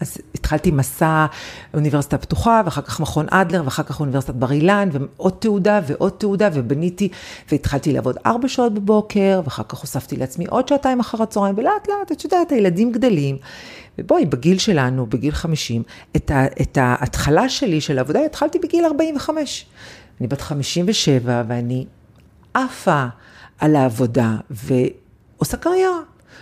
אז 0.00 0.18
התחלתי 0.36 0.70
מסע 0.70 1.26
אוניברסיטה 1.74 2.18
פתוחה, 2.18 2.62
ואחר 2.64 2.82
כך 2.82 3.00
מכון 3.00 3.26
אדלר, 3.30 3.62
ואחר 3.64 3.82
כך 3.82 4.00
אוניברסיטת 4.00 4.34
בר 4.34 4.52
אילן, 4.52 4.88
ועוד 4.92 5.32
תעודה 5.38 5.80
ועוד 5.86 6.12
תעודה, 6.18 6.48
ובניתי, 6.52 7.08
והתחלתי 7.52 7.92
לעבוד 7.92 8.16
ארבע 8.26 8.48
שעות 8.48 8.74
בבוקר, 8.74 9.40
ואחר 9.44 9.62
כך 9.68 9.78
הוספתי 9.78 10.16
לעצמי 10.16 10.46
עוד 10.46 10.68
שעתיים 10.68 11.00
אחר 11.00 11.22
הצהריים, 11.22 11.54
ולאט 11.58 11.88
לאט, 11.88 12.12
את 12.12 12.24
יודעת, 12.24 12.52
הילדים 12.52 12.92
גדלים. 12.92 13.36
ובואי, 13.98 14.26
בגיל 14.26 14.58
שלנו, 14.58 15.06
בגיל 15.06 15.32
50, 15.32 15.82
את, 16.16 16.30
ה, 16.30 16.46
את 16.46 16.78
ההתחלה 16.80 17.48
שלי 17.48 17.80
של 17.80 17.98
העבודה, 17.98 18.20
התחלתי 18.24 18.58
בגיל 18.58 18.84
45. 18.84 19.66
אני 20.20 20.28
בת 20.28 20.40
57, 20.40 21.42
ואני 21.48 21.86
עפה 22.54 23.06
על 23.58 23.76
העבודה, 23.76 24.36
ועושה 24.50 25.56
קריירה. 25.56 25.98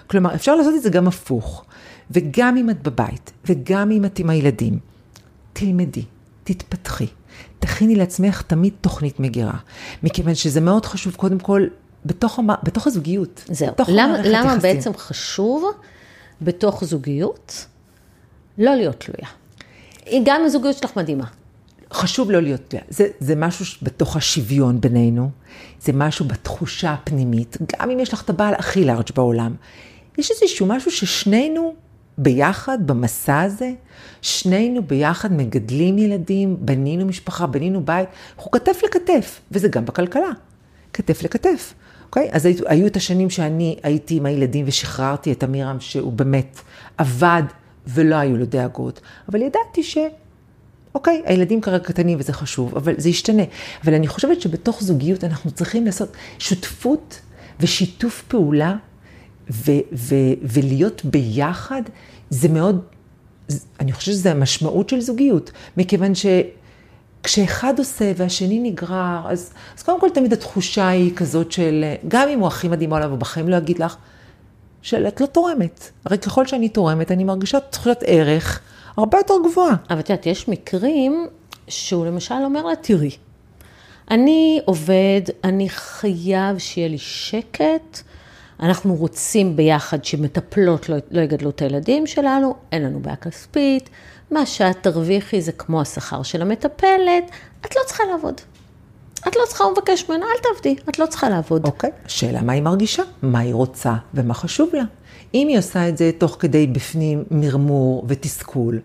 כלומר, 0.07 0.35
אפשר 0.35 0.55
לעשות 0.57 0.75
את 0.75 0.83
זה 0.83 0.91
גם 0.91 1.09
הפוך. 1.09 1.65
וגם 2.11 2.57
אם 2.57 2.71
את 2.71 2.83
בבית, 2.83 3.33
וגם 3.47 3.91
אם 3.91 4.05
את 4.05 4.19
עם 4.19 4.31
הילדים, 4.31 4.79
תלמדי, 5.53 6.05
תתפתחי, 6.45 7.07
תכיני 7.59 7.97
לעצמך 7.97 8.43
תמיד 8.43 8.73
תוכנית 8.81 9.21
מגירה. 9.21 9.59
מכיוון 10.03 10.35
שזה 10.35 10.61
מאוד 10.61 10.87
חשוב, 10.87 11.15
קודם 11.15 11.39
כל, 11.39 11.67
בתוך, 12.05 12.39
המ... 12.39 12.51
בתוך 12.63 12.87
הזוגיות. 12.87 13.45
זהו. 13.49 13.75
למה, 13.89 14.19
למה 14.25 14.55
יחסים. 14.55 14.59
בעצם 14.59 14.91
חשוב 14.97 15.71
בתוך 16.41 16.85
זוגיות 16.85 17.67
לא 18.59 18.75
להיות 18.75 19.01
תלויה? 19.01 19.29
גם 20.25 20.43
הזוגיות 20.45 20.77
שלך 20.77 20.97
מדהימה. 20.97 21.25
חשוב 21.93 22.31
לא 22.31 22.43
להיות 22.43 22.61
תלויה. 22.69 22.85
זה, 22.89 23.09
זה 23.21 23.37
משהו 23.37 23.65
בתוך 23.83 24.17
השוויון 24.17 24.81
בינינו, 24.81 25.31
זה 25.81 25.93
משהו 25.93 26.25
בתחושה 26.25 26.93
הפנימית, 26.93 27.57
גם 27.73 27.91
אם 27.91 28.01
יש 28.01 28.13
לך 28.13 28.23
את 28.23 28.31
הבעל 28.31 28.55
הכי 28.55 28.85
לארג' 28.85 29.11
בעולם. 29.17 29.55
יש 30.19 30.31
איזשהו 30.31 30.67
משהו 30.67 30.91
ששנינו 30.91 31.75
ביחד 32.19 32.79
במסע 32.87 33.41
הזה, 33.41 33.73
שנינו 34.23 34.83
ביחד 34.83 35.33
מגדלים 35.33 35.99
ילדים, 35.99 36.57
בנינו 36.61 37.07
משפחה, 37.07 37.47
בנינו 37.47 37.85
בית, 37.85 38.09
אנחנו 38.37 38.51
כתף 38.51 38.81
לכתף, 38.85 39.41
וזה 39.51 39.69
גם 39.69 39.85
בכלכלה, 39.85 40.31
כתף 40.93 41.23
לכתף. 41.23 41.75
אוקיי? 42.07 42.29
אז 42.33 42.47
היו, 42.47 42.57
היו 42.67 42.87
את 42.87 42.97
השנים 42.97 43.31
שאני 43.31 43.77
הייתי 43.83 44.17
עם 44.17 44.27
הילדים 44.27 44.65
ושחררתי 44.69 45.33
את 45.33 45.45
אמירם, 45.45 45.81
שהוא 45.81 46.13
באמת 46.13 46.61
עבד 46.99 47.43
ולא 47.87 48.15
היו 48.15 48.37
לו 48.37 48.47
דאגות, 48.47 49.01
אבל 49.29 49.43
ידעתי 49.43 49.83
ש... 49.83 49.99
אוקיי, 50.95 51.23
הילדים 51.25 51.61
כרגע 51.61 51.85
קטנים 51.85 52.19
וזה 52.21 52.33
חשוב, 52.33 52.77
אבל 52.77 52.95
זה 52.97 53.09
ישתנה. 53.09 53.43
אבל 53.85 53.95
אני 53.95 54.09
חושבת 54.09 54.41
שבתוך 54.41 54.83
זוגיות 54.83 55.25
אנחנו 55.25 55.51
צריכים 55.51 55.85
לעשות 55.85 56.17
שותפות 56.39 57.21
ושיתוף 57.61 58.23
פעולה 58.29 58.77
ו- 59.51 59.73
ו- 59.93 60.35
ולהיות 60.43 61.05
ביחד, 61.05 61.83
זה 62.31 62.49
מאוד, 62.49 62.83
אני 63.81 63.93
חושבת 63.93 64.15
שזה 64.15 64.31
המשמעות 64.31 64.89
של 64.89 65.01
זוגיות, 65.01 65.53
מכיוון 65.77 66.13
שכשאחד 66.15 67.79
עושה 67.79 68.13
והשני 68.17 68.61
נגרר, 68.71 69.23
אז, 69.29 69.53
אז 69.77 69.83
קודם 69.83 70.01
כל 70.01 70.11
תמיד 70.11 70.33
התחושה 70.33 70.89
היא 70.89 71.17
כזאת 71.17 71.53
של, 71.53 71.85
גם 72.09 72.29
אם 72.29 72.39
הוא 72.39 72.47
הכי 72.47 72.69
מדהים 72.69 72.91
בעולם, 72.91 73.11
הוא 73.11 73.19
בחיים 73.19 73.49
לא 73.49 73.57
יגיד 73.57 73.79
לך, 73.79 73.97
של 74.83 75.09
את 75.09 75.21
לא 75.21 75.27
תורמת. 75.27 75.91
הרי 76.05 76.19
ככל 76.19 76.47
שאני 76.47 76.69
תורמת, 76.69 77.11
אני 77.11 77.25
מרגישה 77.25 77.61
תחושת 77.61 77.99
ערך 78.07 78.61
הרבה 78.97 79.19
יותר 79.19 79.35
גבוהה. 79.51 79.75
אבל 79.91 80.01
את 80.01 80.11
יודעת, 80.11 80.27
יש 80.27 80.49
מקרים 80.49 81.27
שהוא 81.69 82.07
למשל 82.07 82.35
אומר 82.45 82.67
לה, 82.67 82.77
תראי, 82.77 83.11
אני 84.11 84.61
עובד, 84.65 85.21
אני 85.45 85.69
חייב 85.69 86.59
שיהיה 86.59 86.89
לי 86.89 86.99
שקט. 86.99 88.03
אנחנו 88.61 88.95
רוצים 88.95 89.57
ביחד 89.57 90.05
שמטפלות 90.05 90.89
לא, 90.89 90.97
לא 91.11 91.21
יגדלו 91.21 91.51
את 91.51 91.63
הילדים 91.63 92.07
שלנו, 92.07 92.55
אין 92.73 92.83
לנו 92.83 93.01
בעיה 93.01 93.17
כספית, 93.17 93.91
מה 94.31 94.47
שאת 94.47 94.83
תרוויחי 94.83 95.41
זה 95.41 95.53
כמו 95.53 95.81
השכר 95.81 96.23
של 96.23 96.43
המטפלת, 96.43 97.31
את 97.67 97.77
לא 97.77 97.81
צריכה 97.87 98.05
לעבוד. 98.13 98.41
את 99.29 99.37
לא 99.37 99.43
צריכה, 99.49 99.65
הוא 99.65 99.73
מבקש 99.73 100.09
ממנה, 100.09 100.25
אל 100.25 100.55
תעבדי, 100.55 100.77
את 100.89 100.99
לא 100.99 101.07
צריכה 101.07 101.29
לעבוד. 101.29 101.65
אוקיי, 101.65 101.91
okay. 101.91 102.07
השאלה 102.07 102.43
מה 102.43 102.53
היא 102.53 102.63
מרגישה, 102.63 103.03
מה 103.23 103.39
היא 103.39 103.55
רוצה 103.55 103.95
ומה 104.15 104.35
חשוב 104.35 104.71
לה. 104.73 104.83
אם 105.35 105.49
היא 105.49 105.59
עושה 105.59 105.89
את 105.89 105.97
זה 105.97 106.11
תוך 106.19 106.37
כדי 106.41 106.67
בפנים 106.67 107.25
מרמור 107.31 108.05
ותסכול, 108.09 108.81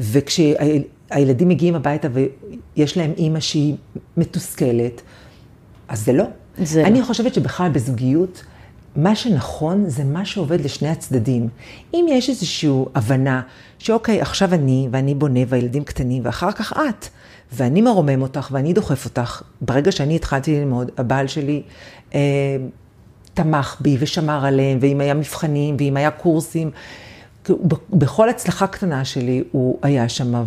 וכשהילדים 0.00 1.48
מגיעים 1.48 1.74
הביתה 1.74 2.08
ויש 2.76 2.96
להם 2.96 3.12
אימא 3.16 3.40
שהיא 3.40 3.74
מתוסכלת, 4.16 5.02
אז 5.88 6.04
זה 6.04 6.12
לא. 6.12 6.24
זה 6.58 6.84
אני 6.84 7.00
לא. 7.00 7.04
חושבת 7.04 7.34
שבכלל 7.34 7.68
בזוגיות, 7.68 8.44
מה 8.96 9.16
שנכון 9.16 9.84
זה 9.88 10.04
מה 10.04 10.24
שעובד 10.24 10.60
לשני 10.60 10.88
הצדדים. 10.88 11.48
אם 11.94 12.06
יש 12.08 12.28
איזושהי 12.28 12.70
הבנה 12.94 13.42
שאוקיי, 13.78 14.20
עכשיו 14.20 14.54
אני, 14.54 14.88
ואני 14.90 15.14
בונה, 15.14 15.40
והילדים 15.48 15.84
קטנים, 15.84 16.22
ואחר 16.24 16.52
כך 16.52 16.72
את, 16.72 17.06
ואני 17.52 17.82
מרומם 17.82 18.22
אותך, 18.22 18.48
ואני 18.52 18.72
דוחף 18.72 19.04
אותך, 19.04 19.42
ברגע 19.60 19.92
שאני 19.92 20.16
התחלתי 20.16 20.60
ללמוד, 20.60 20.90
הבעל 20.98 21.26
שלי 21.26 21.62
אה, 22.14 22.20
תמך 23.34 23.76
בי 23.80 23.96
ושמר 24.00 24.46
עליהם, 24.46 24.78
ואם 24.80 25.00
היה 25.00 25.14
מבחנים, 25.14 25.76
ואם 25.78 25.96
היה 25.96 26.10
קורסים, 26.10 26.70
בכל 27.90 28.28
הצלחה 28.28 28.66
קטנה 28.66 29.04
שלי 29.04 29.44
הוא 29.52 29.78
היה 29.82 30.08
שם, 30.08 30.44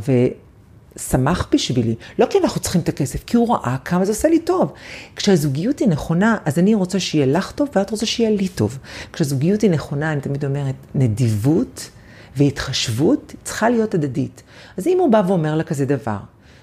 שמח 1.00 1.48
בשבילי. 1.52 1.96
לא 2.20 2.26
כי 2.30 2.38
אנחנו 2.44 2.62
צריכים 2.62 2.82
את 2.82 2.90
הכסף, 2.90 3.24
כי 3.24 3.38
הוא 3.38 3.56
ראה 3.56 3.78
כמה 3.86 4.06
זה 4.06 4.12
עושה 4.12 4.28
לי 4.28 4.40
טוב. 4.40 4.74
כשהזוגיות 5.16 5.80
היא 5.80 5.88
נכונה, 5.88 6.38
אז 6.46 6.60
אני 6.60 6.76
רוצה 6.76 7.00
שיהיה 7.00 7.26
לך 7.26 7.52
טוב 7.52 7.70
ואת 7.76 7.92
רוצה 7.92 8.06
שיהיה 8.06 8.30
לי 8.32 8.48
טוב. 8.48 8.78
כשהזוגיות 9.14 9.62
היא 9.62 9.72
נכונה, 9.72 10.12
אני 10.12 10.22
תמיד 10.22 10.46
אומרת, 10.46 10.76
נדיבות 10.96 11.90
והתחשבות 12.36 13.36
צריכה 13.44 13.70
להיות 13.70 13.94
הדדית. 13.94 14.44
אז 14.78 14.88
אם 14.88 14.98
הוא 15.00 15.12
בא 15.12 15.22
ואומר 15.28 15.56
לה 15.56 15.64
כזה 15.64 15.86
דבר, 15.86 16.18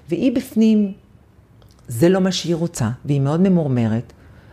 והיא 0.09 0.37
בפנים, 0.37 0.93
זה 1.89 2.09
לא 2.09 2.21
מה 2.21 2.33
שהיא 2.33 2.55
רוצה, 2.55 2.89
והיא 3.05 3.21
מאוד 3.21 3.41
ממורמרת, 3.41 4.13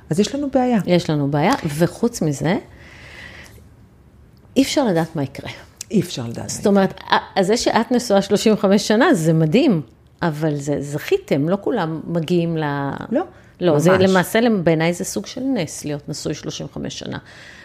אז 0.10 0.20
יש 0.20 0.36
לנו 0.36 0.50
בעיה. 0.54 0.80
יש 0.86 1.10
לנו 1.10 1.32
בעיה, 1.32 1.54
וחוץ 1.78 2.22
מזה, 2.22 2.58
אי 4.58 4.62
אפשר 4.62 4.86
לדעת 4.86 5.16
מה 5.16 5.24
יקרה. 5.24 5.69
אי 5.92 6.02
אפשר 6.02 6.28
לדעת. 6.28 6.50
זאת 6.50 6.68
אומרת, 6.68 7.02
זה 7.42 7.58
שאת 7.58 7.92
נשואה 7.92 8.22
35 8.22 8.88
שנה, 8.88 9.14
זה 9.14 9.34
מדהים, 9.34 9.82
אבל 10.22 10.56
זה 10.56 10.76
זכיתם, 10.80 11.50
לא 11.50 11.58
כולם 11.62 12.02
מגיעים 12.08 12.58
ל... 12.58 12.64
לא. 13.12 13.24
לא, 13.62 13.74
ממש. 13.74 13.82
זה 13.82 13.92
למעשה, 13.92 14.40
בעיניי 14.64 14.94
זה 14.94 15.04
סוג 15.04 15.26
של 15.26 15.42
נס 15.42 15.86
להיות 15.86 16.10
נשוי 16.10 16.34
35 16.34 17.00
שנה 17.00 17.18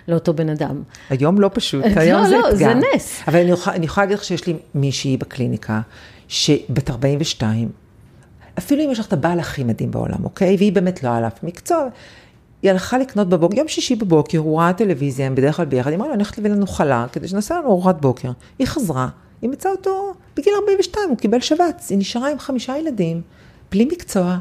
לאותו 0.08 0.34
בן 0.34 0.48
אדם. 0.48 0.82
היום 1.10 1.40
לא 1.40 1.50
פשוט, 1.52 1.84
היום 1.96 2.22
לא, 2.22 2.28
זה 2.28 2.36
לא, 2.36 2.48
אתגר. 2.48 2.58
זה 2.58 2.74
נס. 2.94 3.22
אבל 3.28 3.38
אני 3.40 3.50
יכולה, 3.50 3.76
אני 3.76 3.86
יכולה 3.86 4.04
להגיד 4.04 4.18
לך 4.18 4.24
שיש 4.24 4.46
לי 4.46 4.56
מישהי 4.74 5.16
בקליניקה, 5.16 5.80
שבת 6.28 6.90
42, 6.90 7.68
אפילו 8.58 8.84
אם 8.84 8.90
יש 8.90 8.98
לך 8.98 9.06
את 9.06 9.12
הבעל 9.12 9.40
הכי 9.40 9.64
מדהים 9.64 9.90
בעולם, 9.90 10.24
אוקיי? 10.24 10.56
והיא 10.56 10.72
באמת 10.72 11.02
לא 11.02 11.16
על 11.16 11.26
אף 11.26 11.42
מקצוע, 11.42 11.88
היא 12.64 12.70
הלכה 12.70 12.98
לקנות 12.98 13.28
בבוקר, 13.28 13.58
יום 13.58 13.68
שישי 13.68 13.96
בבוקר, 13.96 14.38
הוא 14.38 14.60
ראה 14.60 14.72
טלוויזיה, 14.72 15.26
הם 15.26 15.34
בדרך 15.34 15.56
כלל 15.56 15.64
ביחד, 15.64 15.90
היא 15.90 15.96
אמרה 15.96 16.08
לו, 16.08 16.14
אני 16.14 16.22
הולכת 16.22 16.38
להביא 16.38 16.50
לנו 16.50 16.66
חלה, 16.66 17.06
כדי 17.12 17.28
שנעשה 17.28 17.58
לנו 17.58 17.68
ארוחת 17.68 18.00
בוקר. 18.00 18.30
היא 18.58 18.66
חזרה, 18.66 19.08
היא 19.42 19.50
מצאה 19.50 19.72
אותו 19.72 20.14
בגיל 20.36 20.52
42, 20.60 21.08
הוא 21.08 21.18
קיבל 21.18 21.40
שבץ, 21.40 21.90
היא 21.90 21.98
נשארה 21.98 22.30
עם 22.30 22.38
חמישה 22.38 22.78
ילדים, 22.78 23.22
בלי 23.72 23.84
מקצוע. 23.84 24.36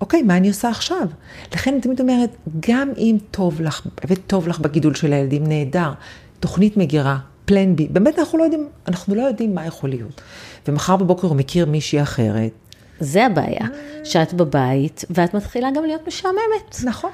אוקיי, 0.00 0.22
מה 0.22 0.36
אני 0.36 0.48
עושה 0.48 0.68
עכשיו? 0.68 1.06
לכן 1.54 1.72
אני 1.72 1.80
תמיד 1.80 2.00
אומרת, 2.00 2.30
גם 2.68 2.90
אם 2.96 3.16
טוב 3.30 3.60
לך, 3.60 3.86
באמת 4.02 4.18
טוב 4.26 4.48
לך 4.48 4.58
בגידול 4.58 4.94
של 4.94 5.12
הילדים, 5.12 5.46
נהדר, 5.46 5.92
תוכנית 6.40 6.76
מגירה, 6.76 7.18
פלן 7.44 7.76
בי, 7.76 7.88
באמת 7.90 8.18
אנחנו 8.18 8.38
לא 8.38 8.44
יודעים, 8.44 8.68
אנחנו 8.88 9.14
לא 9.14 9.22
יודעים 9.22 9.54
מה 9.54 9.66
יכול 9.66 9.90
להיות. 9.90 10.20
ומחר 10.68 10.96
בבוקר 10.96 11.28
הוא 11.28 11.36
מכיר 11.36 11.66
מישהי 11.66 12.02
אחרת. 12.02 12.52
זה 13.00 13.26
הבעיה, 13.26 13.66
שאת 14.04 14.34
בבית, 14.34 15.04
ואת 15.10 15.34
מתחילה 15.34 15.68
גם 15.76 15.84
להיות 15.84 16.06
משעממת. 16.06 16.76
נכון. 16.84 17.10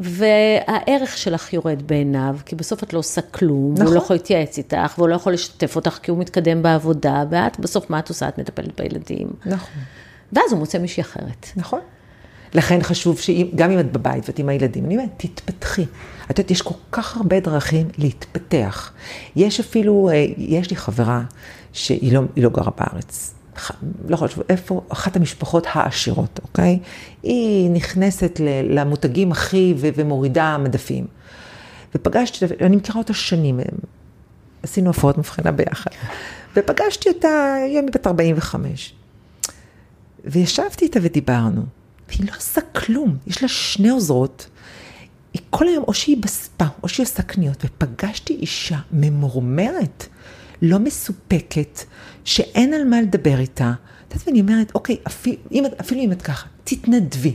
והערך 0.00 1.18
שלך 1.18 1.52
יורד 1.52 1.82
בעיניו, 1.86 2.36
כי 2.46 2.56
בסוף 2.56 2.82
את 2.82 2.92
לא 2.92 2.98
עושה 2.98 3.20
כלום, 3.20 3.72
נכון. 3.72 3.86
והוא 3.86 3.94
לא 3.94 4.00
יכול 4.00 4.16
להתייעץ 4.16 4.58
איתך, 4.58 4.94
והוא 4.98 5.08
לא 5.08 5.14
יכול 5.14 5.32
לשתף 5.32 5.76
אותך 5.76 5.98
כי 6.02 6.10
הוא 6.10 6.18
מתקדם 6.18 6.62
בעבודה, 6.62 7.24
ואת 7.30 7.60
בסוף, 7.60 7.90
מה 7.90 7.98
את 7.98 8.08
עושה? 8.08 8.28
את 8.28 8.38
מטפלת 8.38 8.80
בילדים. 8.80 9.28
נכון. 9.46 9.82
ואז 10.32 10.52
הוא 10.52 10.58
מוצא 10.58 10.78
מישהי 10.78 11.00
אחרת. 11.00 11.46
נכון. 11.56 11.80
לכן 12.54 12.82
חשוב 12.82 13.18
שגם 13.18 13.70
אם 13.70 13.80
את 13.80 13.92
בבית 13.92 14.28
ואת 14.28 14.38
עם 14.38 14.48
הילדים, 14.48 14.84
אני 14.84 14.96
אומרת, 14.96 15.10
תתפתחי. 15.16 15.84
את 16.30 16.38
יודעת, 16.38 16.50
יש 16.50 16.62
כל 16.62 16.74
כך 16.92 17.16
הרבה 17.16 17.40
דרכים 17.40 17.88
להתפתח. 17.98 18.92
יש 19.36 19.60
אפילו, 19.60 20.10
אה, 20.12 20.26
יש 20.36 20.70
לי 20.70 20.76
חברה 20.76 21.22
שהיא 21.72 22.12
לא, 22.12 22.22
לא 22.36 22.50
גרה 22.50 22.70
בארץ. 22.78 23.34
לא 24.08 24.18
לחשוב 24.22 24.42
איפה, 24.48 24.82
אחת 24.88 25.16
המשפחות 25.16 25.66
העשירות, 25.70 26.40
אוקיי? 26.42 26.78
היא 27.22 27.70
נכנסת 27.70 28.40
למותגים 28.68 29.32
הכי 29.32 29.74
ומורידה 29.76 30.58
מדפים. 30.58 31.06
ופגשתי, 31.94 32.44
אני 32.60 32.76
מכירה 32.76 32.98
אותה 32.98 33.14
שנים, 33.14 33.60
עשינו 34.62 34.90
הפרעות 34.90 35.18
מבחינה 35.18 35.52
ביחד. 35.52 35.90
ופגשתי 36.56 37.08
אותה, 37.08 37.54
היום 37.54 37.84
היא 37.86 37.94
בת 37.94 38.06
45. 38.06 38.94
וישבתי 40.24 40.84
איתה 40.84 40.98
ודיברנו, 41.02 41.62
והיא 42.08 42.26
לא 42.26 42.36
עושה 42.36 42.60
כלום, 42.60 43.16
יש 43.26 43.42
לה 43.42 43.48
שני 43.48 43.88
עוזרות. 43.88 44.48
היא 45.34 45.42
כל 45.50 45.68
היום, 45.68 45.84
או 45.88 45.94
שהיא 45.94 46.16
בספה, 46.20 46.64
או 46.82 46.88
שהיא 46.88 47.06
עושה 47.06 47.22
קניות, 47.22 47.64
ופגשתי 47.64 48.34
אישה 48.34 48.78
ממורמרת, 48.92 50.06
לא 50.62 50.78
מסופקת, 50.78 51.80
שאין 52.30 52.74
על 52.74 52.84
מה 52.84 53.00
לדבר 53.02 53.38
איתה. 53.38 53.72
את 54.08 54.12
יודעת, 54.12 54.28
ואני 54.28 54.40
אומרת, 54.40 54.72
אוקיי, 54.74 54.96
אפילו 55.06 55.36
אם, 55.52 55.64
אפילו 55.80 56.00
אם 56.00 56.12
את 56.12 56.22
ככה, 56.22 56.46
תתנדבי, 56.64 57.34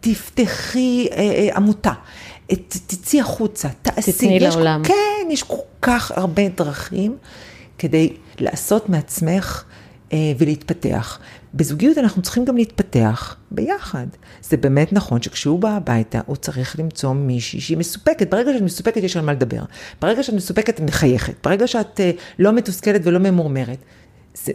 תפתחי 0.00 1.06
אה, 1.12 1.16
אה, 1.16 1.56
עמותה, 1.56 1.92
תצאי 2.68 3.20
החוצה, 3.20 3.68
תעשי. 3.82 4.12
תתני 4.12 4.40
לעולם. 4.40 4.82
כן, 4.84 5.30
יש 5.30 5.42
כל 5.42 5.56
כך 5.82 6.10
הרבה 6.10 6.48
דרכים 6.48 7.16
כדי 7.78 8.12
לעשות 8.38 8.88
מעצמך 8.88 9.64
אה, 10.12 10.18
ולהתפתח. 10.38 11.18
בזוגיות 11.54 11.98
אנחנו 11.98 12.22
צריכים 12.22 12.44
גם 12.44 12.56
להתפתח 12.56 13.36
ביחד. 13.50 14.06
זה 14.42 14.56
באמת 14.56 14.92
נכון 14.92 15.22
שכשהוא 15.22 15.58
בא 15.58 15.76
הביתה, 15.76 16.20
הוא 16.26 16.36
צריך 16.36 16.78
למצוא 16.78 17.12
מישהי 17.12 17.60
שהיא 17.60 17.76
מסופקת. 17.78 18.30
ברגע 18.30 18.52
שאת 18.52 18.62
מסופקת, 18.62 19.02
יש 19.02 19.16
על 19.16 19.24
מה 19.24 19.32
לדבר. 19.32 19.62
ברגע 20.00 20.22
שאת 20.22 20.34
מסופקת, 20.34 20.74
את 20.74 20.80
מחייכת. 20.80 21.34
ברגע 21.44 21.66
שאת 21.66 22.00
אה, 22.00 22.10
לא 22.38 22.52
מתוסכלת 22.52 23.00
ולא 23.04 23.18
ממורמרת, 23.18 23.78
זה, 24.34 24.52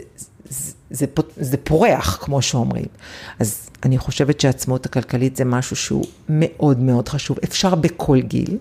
זה, 0.48 0.72
זה, 0.90 1.06
זה 1.36 1.56
פורח, 1.56 2.18
כמו 2.20 2.42
שאומרים. 2.42 2.86
אז 3.38 3.70
אני 3.84 3.98
חושבת 3.98 4.40
שהעצמאות 4.40 4.86
הכלכלית 4.86 5.36
זה 5.36 5.44
משהו 5.44 5.76
שהוא 5.76 6.04
מאוד 6.28 6.80
מאוד 6.80 7.08
חשוב. 7.08 7.38
אפשר 7.44 7.74
בכל 7.74 8.20
גיל. 8.20 8.58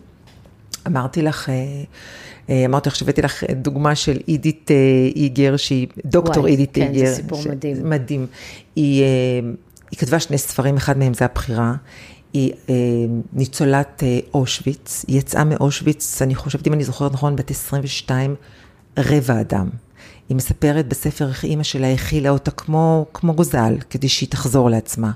אמרתי 0.88 1.22
לך, 1.22 1.50
אה, 1.50 1.56
אה, 2.50 2.66
אמרתי 2.66 2.90
לך 2.90 2.96
שהבאתי 2.96 3.22
לך 3.22 3.44
דוגמה 3.44 3.96
של 3.96 4.18
עידית 4.26 4.72
איגר, 5.16 5.58
שהיא 5.58 5.88
דוקטור 6.06 6.44
וואי, 6.44 6.52
עידית 6.52 6.74
כן, 6.74 6.82
איגר. 6.82 7.06
כן, 7.06 7.06
זה 7.06 7.16
סיפור 7.16 7.42
ש... 7.42 7.48
מדהים. 7.48 7.90
מדהים. 7.90 8.28
היא, 8.76 9.04
היא 9.92 10.00
כתבה 10.00 10.20
שני 10.20 10.38
ספרים, 10.38 10.78
אחד 10.78 10.98
מהם 10.98 11.14
זה 11.14 11.26
הבחירה. 11.26 11.76
היא 12.34 12.54
אה, 12.70 12.76
ניצולת 13.34 14.04
אה, 14.04 14.20
אושוויץ, 14.34 15.06
היא 15.08 15.20
יצאה 15.20 15.44
מאושוויץ, 15.44 16.22
אני 16.22 16.36
חושבת, 16.36 16.68
אם 16.68 16.74
אני 16.74 16.84
זוכרת 16.84 17.14
נכון, 17.14 17.36
בת 17.36 17.52
22, 17.52 18.36
רבע 19.00 19.42
אדם. 19.42 19.70
היא 20.30 20.38
מספרת 20.38 20.88
בספר 20.88 21.30
איך 21.30 21.44
אימא 21.44 21.64
שלה 21.64 21.94
הכילה 21.94 22.30
אותה 22.30 22.52
כמו, 22.52 23.06
כמו 23.14 23.34
גוזל, 23.34 23.76
כדי 23.90 24.10
שהיא 24.10 24.30
תחזור 24.30 24.70
לעצמה. 24.70 25.12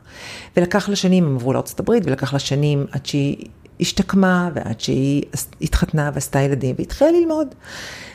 ולקח 0.58 0.90
לה 0.90 0.96
שנים, 0.96 1.26
הם 1.26 1.36
עברו 1.36 1.54
הברית, 1.80 2.04
ולקח 2.06 2.34
לה 2.34 2.40
שנים 2.40 2.86
עד 2.92 3.06
שהיא 3.06 3.46
השתקמה, 3.80 4.50
ועד 4.54 4.80
שהיא 4.80 5.24
התחתנה 5.62 6.12
ועשתה 6.14 6.40
ילדים, 6.40 6.76
והתחילה 6.80 7.12
ללמוד. 7.12 7.48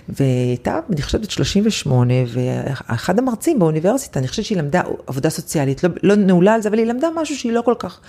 והייתה, 0.08 0.80
אני 0.92 1.02
חושבת, 1.02 1.20
בת 1.20 1.30
38, 1.30 2.14
ואחד 2.26 3.18
המרצים 3.18 3.58
באוניברסיטה, 3.58 4.18
אני 4.18 4.28
חושבת 4.28 4.44
שהיא 4.44 4.58
למדה 4.58 4.82
עבודה 5.06 5.30
סוציאלית, 5.30 5.84
לא, 5.84 5.90
לא 6.02 6.14
נעולה 6.14 6.54
על 6.54 6.62
זה, 6.62 6.68
אבל 6.68 6.78
היא 6.78 6.86
למדה 6.86 7.08
משהו 7.16 7.36
שהיא 7.36 7.52
לא 7.52 7.62
כל 7.62 7.74
כך, 7.78 8.00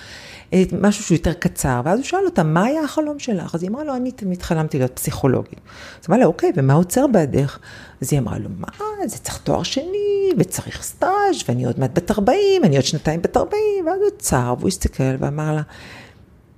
משהו 0.82 1.04
שהוא 1.04 1.16
יותר 1.16 1.34
קצר, 1.34 1.82
ואז 1.86 2.00
הוא 2.00 2.06
שאל 2.06 2.26
אותה, 2.26 2.44
מה 2.44 2.64
היה 2.64 2.84
החלום 2.84 3.20
שלך? 3.20 3.56
אז 3.56 3.64
היא 3.64 3.70
אמרה 3.70 3.84
לו, 3.84 3.96
אני 3.96 4.12
תמיד 4.12 4.42
חלמתי 4.42 4.78
להיות 4.78 4.92
פסיכולוגית. 4.96 5.60
אז 6.02 6.10
אמרה 6.10 6.20
לה, 6.20 6.26
אוקיי, 6.26 6.52
ומה 6.56 6.74
עוצר 6.74 7.08
בעדך? 7.08 7.60
אז 8.02 8.14
היא 8.14 8.20
אמרה 8.20 8.40
לו, 8.40 8.50
מה, 8.58 8.68
זה 9.06 9.18
צריך 9.18 9.38
תואר 9.38 9.64
שני, 9.64 10.32
וצריך 10.38 10.84
סטאז', 10.84 11.44
ואני 11.48 11.66
עוד 11.66 11.80
מעט 11.80 11.92
בת 11.94 12.12
40, 12.12 12.64
אני 12.64 12.76
עוד 12.76 12.86
שנתיים 12.86 13.22
בת 13.22 13.38
40, 13.38 13.60
ואז 13.86 14.00
הוא 14.00 14.08
עצר, 14.18 14.56
והוא 14.58 14.68
הסתכל 14.68 15.16
ואמר 15.20 15.56
לה, 15.56 15.62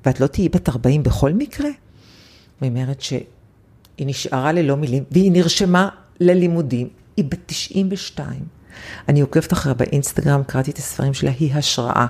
ואת 0.06 0.20
לא 0.20 0.28
תהיי 0.28 0.50
בת 0.50 0.70
40 0.70 1.04
בכל 1.04 1.34
מקרה? 1.34 1.70
היא 2.62 2.70
אומרת 2.70 3.02
שהיא 3.02 3.22
נשארה 4.00 4.52
ללא 4.52 4.78
מילים, 4.78 5.04
והיא 5.12 5.32
נרשמה 5.32 5.90
ללימודים, 6.20 6.88
היא 7.18 7.26
בת 7.26 7.40
92. 7.46 8.59
אני 9.10 9.22
עוקבת 9.22 9.54
אחריה 9.54 9.76
באינסטגרם, 9.76 10.44
קראתי 10.44 10.72
את 10.72 10.78
הספרים 10.78 11.14
שלה, 11.14 11.32
היא 11.40 11.54
השראה. 11.54 12.06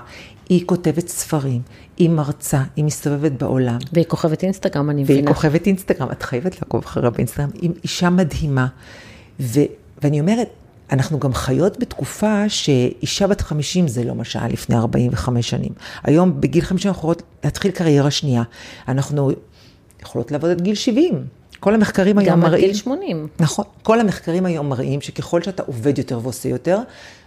היא 0.48 0.66
כותבת 0.66 1.08
ספרים, 1.08 1.62
היא 1.96 2.10
מרצה, 2.10 2.62
היא 2.76 2.84
מסתובבת 2.84 3.32
בעולם. 3.32 3.78
והיא 3.92 4.04
כוכבת 4.08 4.42
אינסטגרם, 4.42 4.90
אני 4.90 5.02
מבינה. 5.02 5.20
והיא 5.20 5.34
כוכבת 5.34 5.66
אינסטגרם, 5.66 6.10
את 6.12 6.22
חייבת 6.22 6.54
לעקוב 6.54 6.82
אחריה 6.84 7.10
באינסטגרם. 7.10 7.48
היא 7.54 7.70
אישה 7.82 8.10
מדהימה. 8.10 8.66
ו, 9.40 9.60
ואני 10.02 10.20
אומרת, 10.20 10.48
אנחנו 10.92 11.18
גם 11.18 11.34
חיות 11.34 11.78
בתקופה 11.78 12.48
שאישה 12.48 13.26
בת 13.26 13.40
50 13.40 13.88
זה 13.88 14.04
לא 14.04 14.14
מה 14.14 14.24
שהיה 14.24 14.48
לפני 14.48 14.76
45 14.76 15.50
שנים. 15.50 15.72
היום 16.02 16.40
בגיל 16.40 16.64
50 16.64 16.88
אנחנו 16.88 16.98
יכולות 16.98 17.22
להתחיל 17.44 17.70
קריירה 17.70 18.10
שנייה. 18.10 18.42
אנחנו 18.88 19.30
יכולות 20.02 20.30
לעבוד 20.30 20.50
עד 20.50 20.60
גיל 20.60 20.74
70. 20.74 21.24
כל 21.60 21.74
המחקרים 21.74 22.18
היום 22.18 22.40
מראים... 22.40 22.52
גם 22.52 22.54
עד 22.54 22.60
גיל 22.60 22.74
80. 22.74 23.28
נכון. 23.40 23.64
כל 23.82 24.00
המחקרים 24.00 24.46
היום 24.46 24.68
מראים 24.68 25.00
שככל 25.00 25.42
שאתה 25.42 25.62
עובד 25.62 25.98
יותר 25.98 26.20
ועושה 26.22 26.48
יותר, 26.48 26.78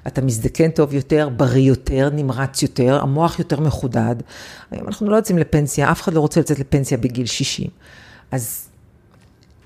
אתה 0.07 0.21
מזדקן 0.21 0.71
טוב 0.71 0.93
יותר, 0.93 1.29
בריא 1.37 1.67
יותר, 1.67 2.09
נמרץ 2.13 2.61
יותר, 2.61 2.99
המוח 3.01 3.39
יותר 3.39 3.59
מחודד. 3.59 4.15
היום 4.71 4.87
אנחנו 4.87 5.09
לא 5.09 5.15
יוצאים 5.15 5.37
לפנסיה, 5.37 5.91
אף 5.91 6.01
אחד 6.01 6.13
לא 6.13 6.19
רוצה 6.19 6.39
לצאת 6.39 6.59
לפנסיה 6.59 6.97
בגיל 6.97 7.25
60. 7.25 7.67
אז 8.31 8.69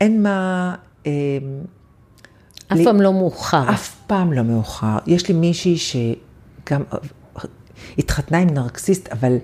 אין 0.01 0.23
מה... 0.23 0.75
אה, 1.05 1.11
אף 2.67 2.77
פעם 2.83 3.01
לא 3.01 3.13
מאוחר. 3.13 3.69
אף 3.69 3.95
פעם 4.07 4.33
לא 4.33 4.41
מאוחר. 4.41 4.97
יש 5.07 5.27
לי 5.27 5.33
מישהי 5.33 5.77
שגם 5.77 6.83
התחתנה 7.97 8.37
עם 8.37 8.49
נרקסיסט, 8.49 9.07
אבל 9.07 9.37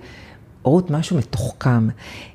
רות 0.62 0.90
משהו 0.90 1.18
מתוחכם, 1.18 1.88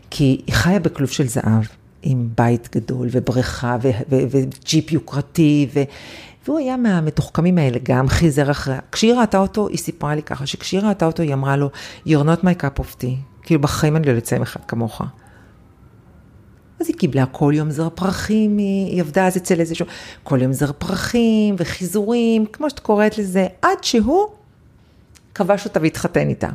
כי 0.10 0.42
היא 0.48 0.56
חיה 0.56 0.80
בכלוב 0.80 1.10
של 1.10 1.28
זהב, 1.28 1.64
עם 2.02 2.30
בית 2.38 2.76
גדול 2.76 3.08
ובריכה 3.12 3.78
וג'יפ 4.10 4.92
יוקרתי, 4.92 5.68
ו... 5.74 5.84
והוא 6.48 6.60
היה 6.60 6.78
מהמתוחכמים 6.78 7.58
האלה, 7.58 7.78
גם 7.84 8.08
חיזר 8.08 8.52
אחריה. 8.52 8.80
כשהיא 8.92 9.14
ראתה 9.14 9.38
אותו, 9.38 9.68
היא 9.68 9.78
סיפרה 9.78 10.16
לי 10.16 10.24
ככה, 10.24 10.46
שכשהיא 10.46 10.82
ראתה 10.82 11.06
אותו, 11.06 11.24
היא 11.24 11.34
אמרה 11.34 11.56
לו, 11.58 11.70
you're 12.08 12.10
not 12.10 12.44
my 12.44 12.62
cup 12.62 12.80
of 12.80 13.02
tea, 13.02 13.42
כאילו 13.44 13.62
בחיים 13.62 13.96
אני 13.96 14.08
לא 14.08 14.12
יוצא 14.12 14.36
עם 14.36 14.42
אחד 14.42 14.60
כמוך. 14.68 15.02
אז 16.80 16.88
היא 16.88 16.96
קיבלה 16.96 17.26
כל 17.26 17.54
יום 17.56 17.72
זר 17.72 17.90
פרחים, 17.90 18.58
היא 18.58 19.02
עבדה 19.02 19.28
אז 19.28 19.38
אצל 19.38 19.60
איזשהו, 19.60 19.86
כל 20.24 20.42
יום 20.42 20.54
זר 20.54 20.72
פרחים 20.72 21.56
וחיזורים, 21.58 22.46
כמו 22.46 22.70
שאת 22.70 22.80
קוראת 22.80 23.18
לזה, 23.18 23.48
עד 23.62 23.84
שהוא 23.84 24.28
כבש 25.36 25.66
אותה 25.66 25.80
והתחתן 25.82 26.30
איתה. 26.30 26.50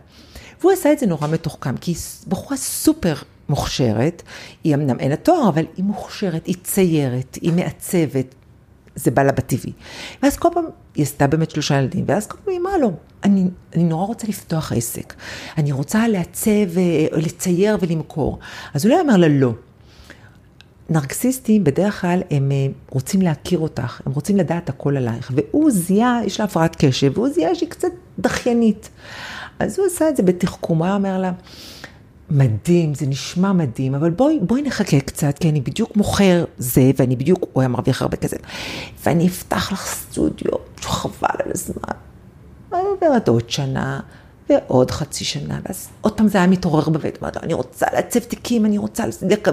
והוא 0.61 0.73
עשה 0.73 0.93
את 0.93 0.99
זה 0.99 1.07
נורא 1.07 1.29
מתוחכם, 1.29 1.77
כי 1.77 1.91
היא 1.91 1.99
בחורה 2.29 2.57
סופר 2.57 3.15
מוכשרת, 3.49 4.23
היא 4.65 4.75
אמנם 4.75 5.01
אין 5.01 5.11
לה 5.11 5.17
תואר, 5.17 5.49
אבל 5.49 5.65
היא 5.77 5.85
מוכשרת, 5.85 6.47
היא 6.47 6.57
ציירת, 6.63 7.39
היא 7.43 7.53
מעצבת, 7.53 8.35
זה 8.97 9.11
בא 9.11 9.23
לה 9.23 9.33
בטבעי. 9.33 9.73
ואז 10.23 10.37
כל 10.37 10.49
פעם, 10.55 10.65
היא 10.95 11.03
עשתה 11.03 11.27
באמת 11.27 11.51
שלושה 11.51 11.79
ילדים, 11.79 12.05
ואז 12.09 12.27
כל 12.27 12.39
פעם 12.45 12.53
היא 12.53 12.61
אמרה 12.61 12.79
לו, 12.79 12.93
אני, 13.25 13.45
אני 13.75 13.85
נורא 13.85 14.07
רוצה 14.07 14.27
לפתוח 14.29 14.73
עסק, 14.73 15.15
אני 15.59 15.73
רוצה 15.73 16.09
לעצב, 16.09 16.79
אה, 16.79 17.07
לצייר 17.13 17.77
ולמכור. 17.81 18.39
אז 18.75 18.85
הוא 18.85 18.95
לא 18.95 19.01
אמר 19.01 19.17
לה 19.17 19.29
לא. 19.29 19.53
נרקסיסטים 20.91 21.65
בדרך 21.65 22.01
כלל 22.01 22.23
הם 22.31 22.53
אה, 22.53 22.67
רוצים 22.91 23.23
להכיר 23.23 23.59
אותך, 23.59 24.01
הם 24.07 24.13
רוצים 24.13 24.37
לדעת 24.37 24.69
הכל 24.69 24.97
עלייך, 24.97 25.33
והוא 25.35 25.71
זיהה, 25.71 26.21
יש 26.25 26.41
לה 26.41 26.47
הפרעת 26.47 26.77
קשב, 26.77 27.13
והוא 27.15 27.29
זיהה 27.29 27.55
שהיא 27.55 27.69
קצת 27.69 27.89
דחיינית. 28.19 28.91
אז 29.59 29.79
הוא 29.79 29.87
עשה 29.87 30.09
את 30.09 30.17
זה 30.17 30.23
היה 30.85 30.95
אומר 30.95 31.19
לה, 31.21 31.33
מדהים, 32.31 32.95
זה 32.95 33.07
נשמע 33.07 33.53
מדהים, 33.53 33.95
אבל 33.95 34.11
בואי, 34.11 34.39
בואי 34.43 34.63
נחכה 34.63 35.01
קצת, 35.01 35.39
כי 35.39 35.51
אני 35.51 35.61
בדיוק 35.61 35.97
מוכר 35.97 36.45
זה, 36.59 36.91
ואני 36.97 37.17
בדיוק, 37.17 37.45
הוא 37.53 37.61
היה 37.63 37.69
מרוויח 37.69 38.03
הרבה 38.03 38.17
כסף, 38.17 38.37
ואני 39.05 39.29
אפתח 39.29 39.73
לך 39.73 39.87
סטודיו, 39.87 40.53
חבל 40.81 41.29
על 41.45 41.51
הזמן. 41.55 41.99
אני 42.73 42.83
עוברת 42.83 43.29
עוד 43.29 43.51
שנה, 43.51 44.01
ועוד 44.51 44.91
חצי 44.91 45.25
שנה, 45.25 45.61
ואז 45.65 45.89
עוד 46.01 46.17
פעם 46.17 46.29
זה 46.29 46.39
היה 46.39 46.47
מתעורר 46.47 46.89
בבית, 46.89 47.19
אמרתי, 47.23 47.39
אני 47.43 47.55
רוצה 47.55 47.87
לעצב 47.93 48.21
תיקים, 48.21 48.67
אני 48.67 48.79
רוצה 48.79 49.05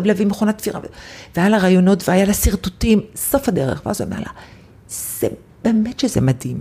להביא 0.05 0.25
מכונת 0.25 0.57
תפירה, 0.57 0.79
והיה 1.36 1.49
לה 1.49 1.57
רעיונות 1.57 2.10
והיה 2.10 2.25
לה 2.25 2.34
שרטוטים, 2.34 3.01
סוף 3.15 3.47
הדרך, 3.47 3.81
ואז 3.86 4.01
הוא 4.01 4.07
אמר 4.10 4.19
לה, 4.19 4.31
זה 4.89 5.27
באמת 5.63 5.99
שזה 5.99 6.21
מדהים. 6.21 6.60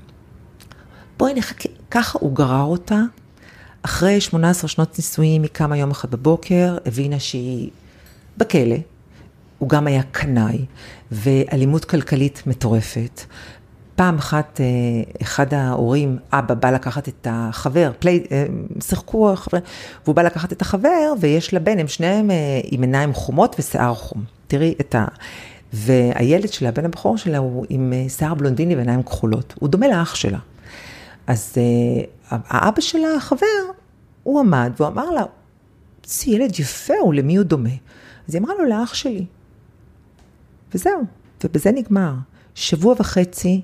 בואי 1.19 1.35
נחכה, 1.35 1.69
ככה 1.91 2.19
הוא 2.23 2.35
גרר 2.35 2.63
אותה, 2.63 3.01
אחרי 3.83 4.21
18 4.21 4.69
שנות 4.69 4.99
נישואים, 4.99 5.43
היא 5.43 5.51
קמה 5.53 5.77
יום 5.77 5.91
אחד 5.91 6.11
בבוקר, 6.11 6.77
הבינה 6.87 7.19
שהיא 7.19 7.71
בכלא, 8.37 8.77
הוא 9.59 9.69
גם 9.69 9.87
היה 9.87 10.03
קנאי, 10.03 10.65
ואלימות 11.13 11.85
כלכלית 11.85 12.43
מטורפת. 12.47 13.21
פעם 13.95 14.19
אחת, 14.19 14.61
אה, 14.61 14.67
אחד 15.23 15.55
ההורים, 15.55 16.19
אבא, 16.33 16.55
בא 16.55 16.71
לקחת 16.71 17.09
את 17.09 17.27
החבר, 17.31 17.93
פליי, 17.99 18.25
אה, 18.33 18.47
שיחקו 18.81 19.33
החבר, 19.33 19.59
והוא 20.05 20.17
בא 20.17 20.23
לקחת 20.23 20.53
את 20.53 20.63
החבר, 20.63 21.13
ויש 21.21 21.55
לבן, 21.55 21.79
הם 21.79 21.89
שניהם 21.89 22.31
אה, 22.31 22.37
עם 22.65 22.83
עיניים 22.83 23.15
חומות 23.15 23.57
ושיער 23.59 23.95
חום. 23.95 24.25
תראי 24.47 24.75
את 24.81 24.95
ה... 24.95 25.05
והילד 25.73 26.53
שלה, 26.53 26.71
בן 26.71 26.85
הבכור 26.85 27.19
שלה, 27.19 27.39
הוא 27.39 27.67
עם 27.69 27.93
שיער 28.09 28.35
בלונדיני 28.35 28.77
ועיניים 28.77 29.03
כחולות. 29.03 29.55
הוא 29.61 29.69
דומה 29.69 29.89
לאח 29.89 30.15
שלה. 30.15 30.39
אז 31.27 31.55
האבא 32.31 32.81
של 32.81 32.99
החבר, 33.17 33.47
הוא 34.23 34.41
עמד 34.41 34.73
והוא 34.77 34.89
אמר 34.89 35.11
לה, 35.11 35.23
זה 36.07 36.31
ילד 36.31 36.61
יפה, 36.61 36.95
הוא 37.01 37.15
למי 37.15 37.37
הוא 37.37 37.45
דומה? 37.45 37.71
אז 38.29 38.35
היא 38.35 38.43
אמרה 38.43 38.55
לו, 38.59 38.65
לאח 38.65 38.95
שלי. 38.95 39.27
וזהו, 40.75 41.03
ובזה 41.45 41.71
נגמר. 41.73 42.15
שבוע 42.55 42.95
וחצי 42.99 43.61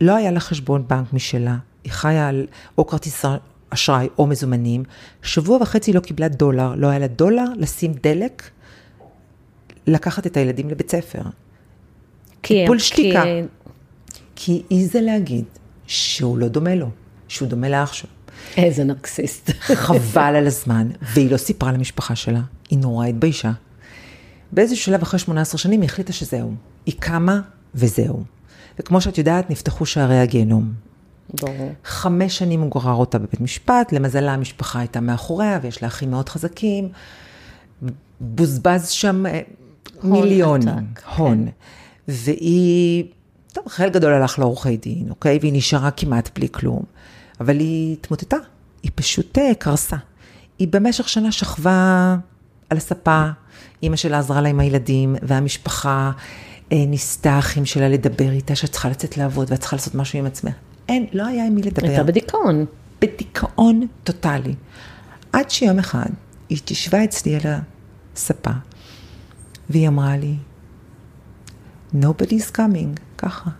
לא 0.00 0.16
היה 0.16 0.30
לה 0.30 0.40
חשבון 0.40 0.84
בנק 0.88 1.12
משלה, 1.12 1.56
היא 1.84 1.92
חיה 1.92 2.28
על 2.28 2.46
או 2.78 2.86
כרטיס 2.86 3.24
אשראי 3.70 4.08
או 4.18 4.26
מזומנים, 4.26 4.82
שבוע 5.22 5.58
וחצי 5.62 5.92
לא 5.92 6.00
קיבלה 6.00 6.28
דולר, 6.28 6.74
לא 6.74 6.86
היה 6.86 6.98
לה 6.98 7.06
דולר 7.06 7.44
לשים 7.56 7.92
דלק, 7.92 8.50
לקחת 9.86 10.26
את 10.26 10.36
הילדים 10.36 10.70
לבית 10.70 10.90
ספר. 10.90 11.22
טיפול 12.40 12.78
שתיקה. 12.78 13.22
כי... 13.24 13.42
כי 14.36 14.62
העיזה 14.70 15.00
להגיד 15.00 15.44
שהוא 15.86 16.38
לא 16.38 16.48
דומה 16.48 16.74
לו, 16.74 16.90
שהוא 17.28 17.48
דומה 17.48 17.68
לאח 17.68 17.92
שלו. 17.92 18.10
איזה 18.56 18.84
נרקסיסט. 18.84 19.50
חבל 19.60 20.36
על 20.38 20.46
הזמן, 20.46 20.88
והיא 21.02 21.30
לא 21.30 21.36
סיפרה 21.36 21.72
למשפחה 21.72 22.16
שלה, 22.16 22.40
היא 22.70 22.78
נורא 22.78 23.06
התביישה. 23.06 23.52
באיזה 24.52 24.76
שלב 24.76 25.02
אחרי 25.02 25.18
18 25.18 25.58
שנים 25.58 25.80
היא 25.80 25.88
החליטה 25.90 26.12
שזהו. 26.12 26.54
היא 26.86 26.94
קמה 26.98 27.40
וזהו. 27.74 28.24
וכמו 28.78 29.00
שאת 29.00 29.18
יודעת, 29.18 29.50
נפתחו 29.50 29.86
שערי 29.86 30.18
הגיהנום. 30.18 30.72
ברור. 31.40 31.72
חמש 31.84 32.38
שנים 32.38 32.60
הוא 32.60 32.70
גורר 32.70 32.94
אותה 32.94 33.18
בבית 33.18 33.40
משפט, 33.40 33.92
למזלה 33.92 34.34
המשפחה 34.34 34.78
הייתה 34.78 35.00
מאחוריה, 35.00 35.58
ויש 35.62 35.82
לה 35.82 35.88
אחים 35.88 36.10
מאוד 36.10 36.28
חזקים. 36.28 36.88
בוזבז 38.20 38.88
שם 38.88 39.26
אה, 39.26 39.40
מיליונים, 40.02 40.68
הון. 41.16 41.46
כן. 41.46 41.50
והיא, 42.08 43.04
טוב, 43.56 43.68
חלק 43.68 43.92
גדול 43.92 44.12
הלך 44.12 44.38
לעורכי 44.38 44.76
דין, 44.76 45.10
אוקיי? 45.10 45.38
והיא 45.40 45.52
נשארה 45.52 45.90
כמעט 45.90 46.30
בלי 46.34 46.48
כלום. 46.48 46.82
אבל 47.40 47.58
היא 47.58 47.92
התמוטטה, 47.92 48.36
היא 48.82 48.90
פשוט 48.94 49.38
אה, 49.38 49.54
קרסה. 49.58 49.96
היא 50.58 50.68
במשך 50.70 51.08
שנה 51.08 51.32
שכבה 51.32 52.16
על 52.70 52.76
הספה, 52.76 53.26
אימא 53.82 53.96
שלה 53.96 54.18
עזרה 54.18 54.40
לה 54.40 54.48
עם 54.48 54.60
הילדים, 54.60 55.16
והמשפחה 55.22 56.10
אה, 56.72 56.84
ניסתה 56.86 57.32
האחים 57.32 57.64
שלה 57.66 57.88
לדבר 57.88 58.30
איתה, 58.30 58.54
שאת 58.54 58.70
צריכה 58.70 58.88
לצאת 58.88 59.16
לעבוד 59.16 59.50
ואת 59.50 59.60
צריכה 59.60 59.76
לעשות 59.76 59.94
משהו 59.94 60.18
עם 60.18 60.26
עצמך. 60.26 60.54
אין, 60.88 61.06
לא 61.12 61.26
היה 61.26 61.46
עם 61.46 61.54
מי 61.54 61.62
לדבר. 61.62 61.88
הייתה 61.88 62.02
בדיכאון. 62.02 62.64
בדיכאון 63.00 63.86
טוטאלי. 64.04 64.54
עד 65.32 65.50
שיום 65.50 65.78
אחד 65.78 66.08
היא 66.48 66.58
תשבה 66.64 67.04
אצלי 67.04 67.36
על 67.36 67.42
הספה, 68.14 68.50
והיא 69.70 69.88
אמרה 69.88 70.16
לי, 70.16 70.34
nobody's 71.94 72.56
coming, 72.56 73.05
ככה. 73.18 73.50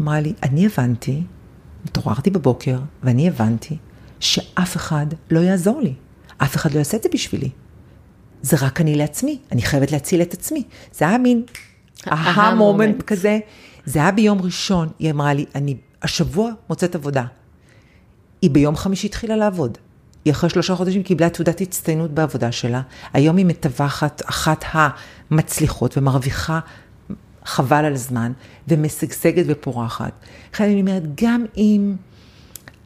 אמרה 0.00 0.20
לי, 0.20 0.32
אני 0.42 0.66
הבנתי, 0.66 1.22
התעוררתי 1.84 2.30
בבוקר, 2.30 2.78
ואני 3.02 3.28
הבנתי 3.28 3.76
שאף 4.20 4.76
אחד 4.76 5.06
לא 5.30 5.40
יעזור 5.40 5.80
לי. 5.80 5.94
אף 6.38 6.56
אחד 6.56 6.72
לא 6.72 6.78
יעשה 6.78 6.96
את 6.96 7.02
זה 7.02 7.08
בשבילי. 7.12 7.50
זה 8.42 8.56
רק 8.60 8.80
אני 8.80 8.94
לעצמי, 8.94 9.38
אני 9.52 9.62
חייבת 9.62 9.92
להציל 9.92 10.22
את 10.22 10.34
עצמי. 10.34 10.62
זה 10.92 11.08
היה 11.08 11.18
מין 11.18 11.42
אהה 12.08 12.54
מומנט 12.54 13.02
כזה. 13.02 13.38
זה 13.84 13.98
היה 13.98 14.10
ביום 14.10 14.42
ראשון, 14.42 14.88
היא 14.98 15.10
אמרה 15.10 15.34
לי, 15.34 15.44
אני 15.54 15.76
השבוע 16.02 16.50
מוצאת 16.68 16.94
עבודה. 16.94 17.24
היא 18.42 18.50
ביום 18.50 18.76
חמישי 18.76 19.06
התחילה 19.06 19.36
לעבוד. 19.36 19.78
היא 20.24 20.32
אחרי 20.32 20.50
שלושה 20.50 20.74
חודשים 20.74 21.02
קיבלה 21.02 21.30
תעודת 21.30 21.60
הצטיינות 21.60 22.10
בעבודה 22.10 22.52
שלה. 22.52 22.82
היום 23.12 23.36
היא 23.36 23.46
מטווחת 23.46 24.22
אחת 24.26 24.64
המצליחות 24.72 25.98
ומרוויחה 25.98 26.60
חבל 27.44 27.84
על 27.84 27.96
זמן, 27.96 28.32
ומשגשגת 28.68 29.44
ופורחת. 29.48 30.12
לכן 30.52 30.64
אני 30.64 30.80
אומרת, 30.80 31.02
גם 31.22 31.44
אם 31.56 31.96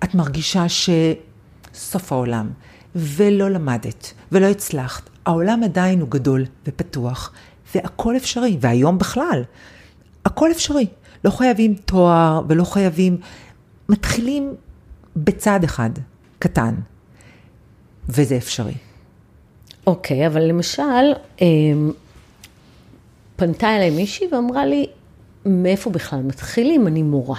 את 0.05 0.15
מרגישה 0.15 0.65
שסוף 0.69 2.13
העולם, 2.13 2.51
ולא 2.95 3.51
למדת, 3.51 4.13
ולא 4.33 4.47
הצלחת, 4.47 5.11
העולם 5.27 5.63
עדיין 5.63 6.01
הוא 6.01 6.09
גדול 6.09 6.45
ופתוח, 6.67 7.33
והכל 7.75 8.17
אפשרי, 8.17 8.57
והיום 8.61 8.99
בכלל, 8.99 9.43
הכל 10.25 10.51
אפשרי. 10.51 10.87
לא 11.25 11.31
חייבים 11.31 11.75
תואר 11.75 12.43
ולא 12.49 12.65
חייבים, 12.65 13.17
מתחילים 13.89 14.55
בצד 15.17 15.65
אחד, 15.65 15.91
קטן, 16.39 16.75
וזה 18.09 18.37
אפשרי. 18.37 18.75
אוקיי, 19.87 20.25
okay, 20.25 20.27
אבל 20.27 20.43
למשל, 20.43 20.83
אמ, 21.41 21.91
פנתה 23.37 23.77
אליי 23.77 23.91
מישהי 23.91 24.27
ואמרה 24.33 24.67
לי, 24.67 24.87
מאיפה 25.47 25.91
בכלל 25.91 26.21
מתחילים? 26.21 26.87
אני 26.87 27.03
מורה. 27.03 27.39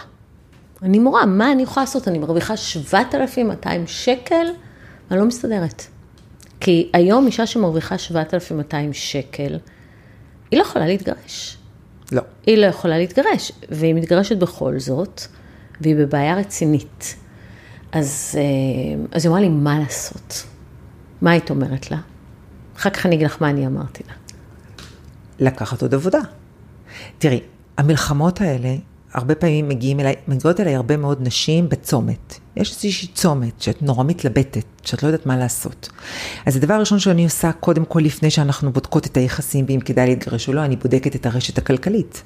אני 0.83 0.99
מורה, 0.99 1.25
מה 1.25 1.51
אני 1.51 1.63
יכולה 1.63 1.83
לעשות? 1.83 2.07
אני 2.07 2.19
מרוויחה 2.19 2.57
7,200 2.57 3.87
שקל, 3.87 4.47
אני 5.11 5.19
לא 5.19 5.25
מסתדרת. 5.25 5.83
כי 6.59 6.89
היום 6.93 7.25
אישה 7.25 7.45
שמרוויחה 7.45 7.97
7,200 7.97 8.93
שקל, 8.93 9.57
היא 10.51 10.59
לא 10.59 10.63
יכולה 10.63 10.87
להתגרש. 10.87 11.57
לא. 12.11 12.21
היא 12.45 12.57
לא 12.57 12.65
יכולה 12.65 12.97
להתגרש, 12.97 13.51
והיא 13.69 13.95
מתגרשת 13.95 14.37
בכל 14.37 14.79
זאת, 14.79 15.21
והיא 15.81 15.95
בבעיה 15.95 16.35
רצינית. 16.35 17.15
אז, 17.91 18.35
אה, 18.37 19.03
אז 19.11 19.25
היא 19.25 19.29
אמרה 19.29 19.41
לי, 19.41 19.49
מה 19.49 19.79
לעשות? 19.79 20.43
מה 21.21 21.31
היית 21.31 21.49
אומרת 21.49 21.91
לה? 21.91 21.97
אחר 22.77 22.89
כך 22.89 23.05
אני 23.05 23.15
אגיד 23.15 23.25
לך 23.25 23.41
מה 23.41 23.49
אני 23.49 23.67
אמרתי 23.67 24.03
לה. 24.07 24.13
לקחת 25.39 25.81
עוד 25.81 25.93
עבודה. 25.93 26.19
תראי, 27.17 27.39
המלחמות 27.77 28.41
האלה, 28.41 28.75
הרבה 29.13 29.35
פעמים 29.35 29.69
מגיעים 29.69 29.99
אליי, 29.99 30.15
מגיעות 30.27 30.59
אליי 30.59 30.75
הרבה 30.75 30.97
מאוד 30.97 31.17
נשים 31.21 31.69
בצומת. 31.69 32.39
יש 32.55 32.71
איזושהי 32.71 33.07
צומת 33.07 33.61
שאת 33.61 33.81
נורא 33.81 34.03
מתלבטת, 34.03 34.65
שאת 34.83 35.03
לא 35.03 35.07
יודעת 35.07 35.25
מה 35.25 35.37
לעשות. 35.37 35.89
אז 36.45 36.55
הדבר 36.55 36.73
הראשון 36.73 36.99
שאני 36.99 37.23
עושה, 37.23 37.51
קודם 37.51 37.85
כל 37.85 37.99
לפני 37.99 38.29
שאנחנו 38.29 38.71
בודקות 38.71 39.05
את 39.05 39.17
היחסים, 39.17 39.65
ואם 39.67 39.79
כדאי 39.79 40.07
להתגרש 40.07 40.47
או 40.47 40.53
לא, 40.53 40.65
אני 40.65 40.75
בודקת 40.75 41.15
את 41.15 41.25
הרשת 41.25 41.57
הכלכלית 41.57 42.23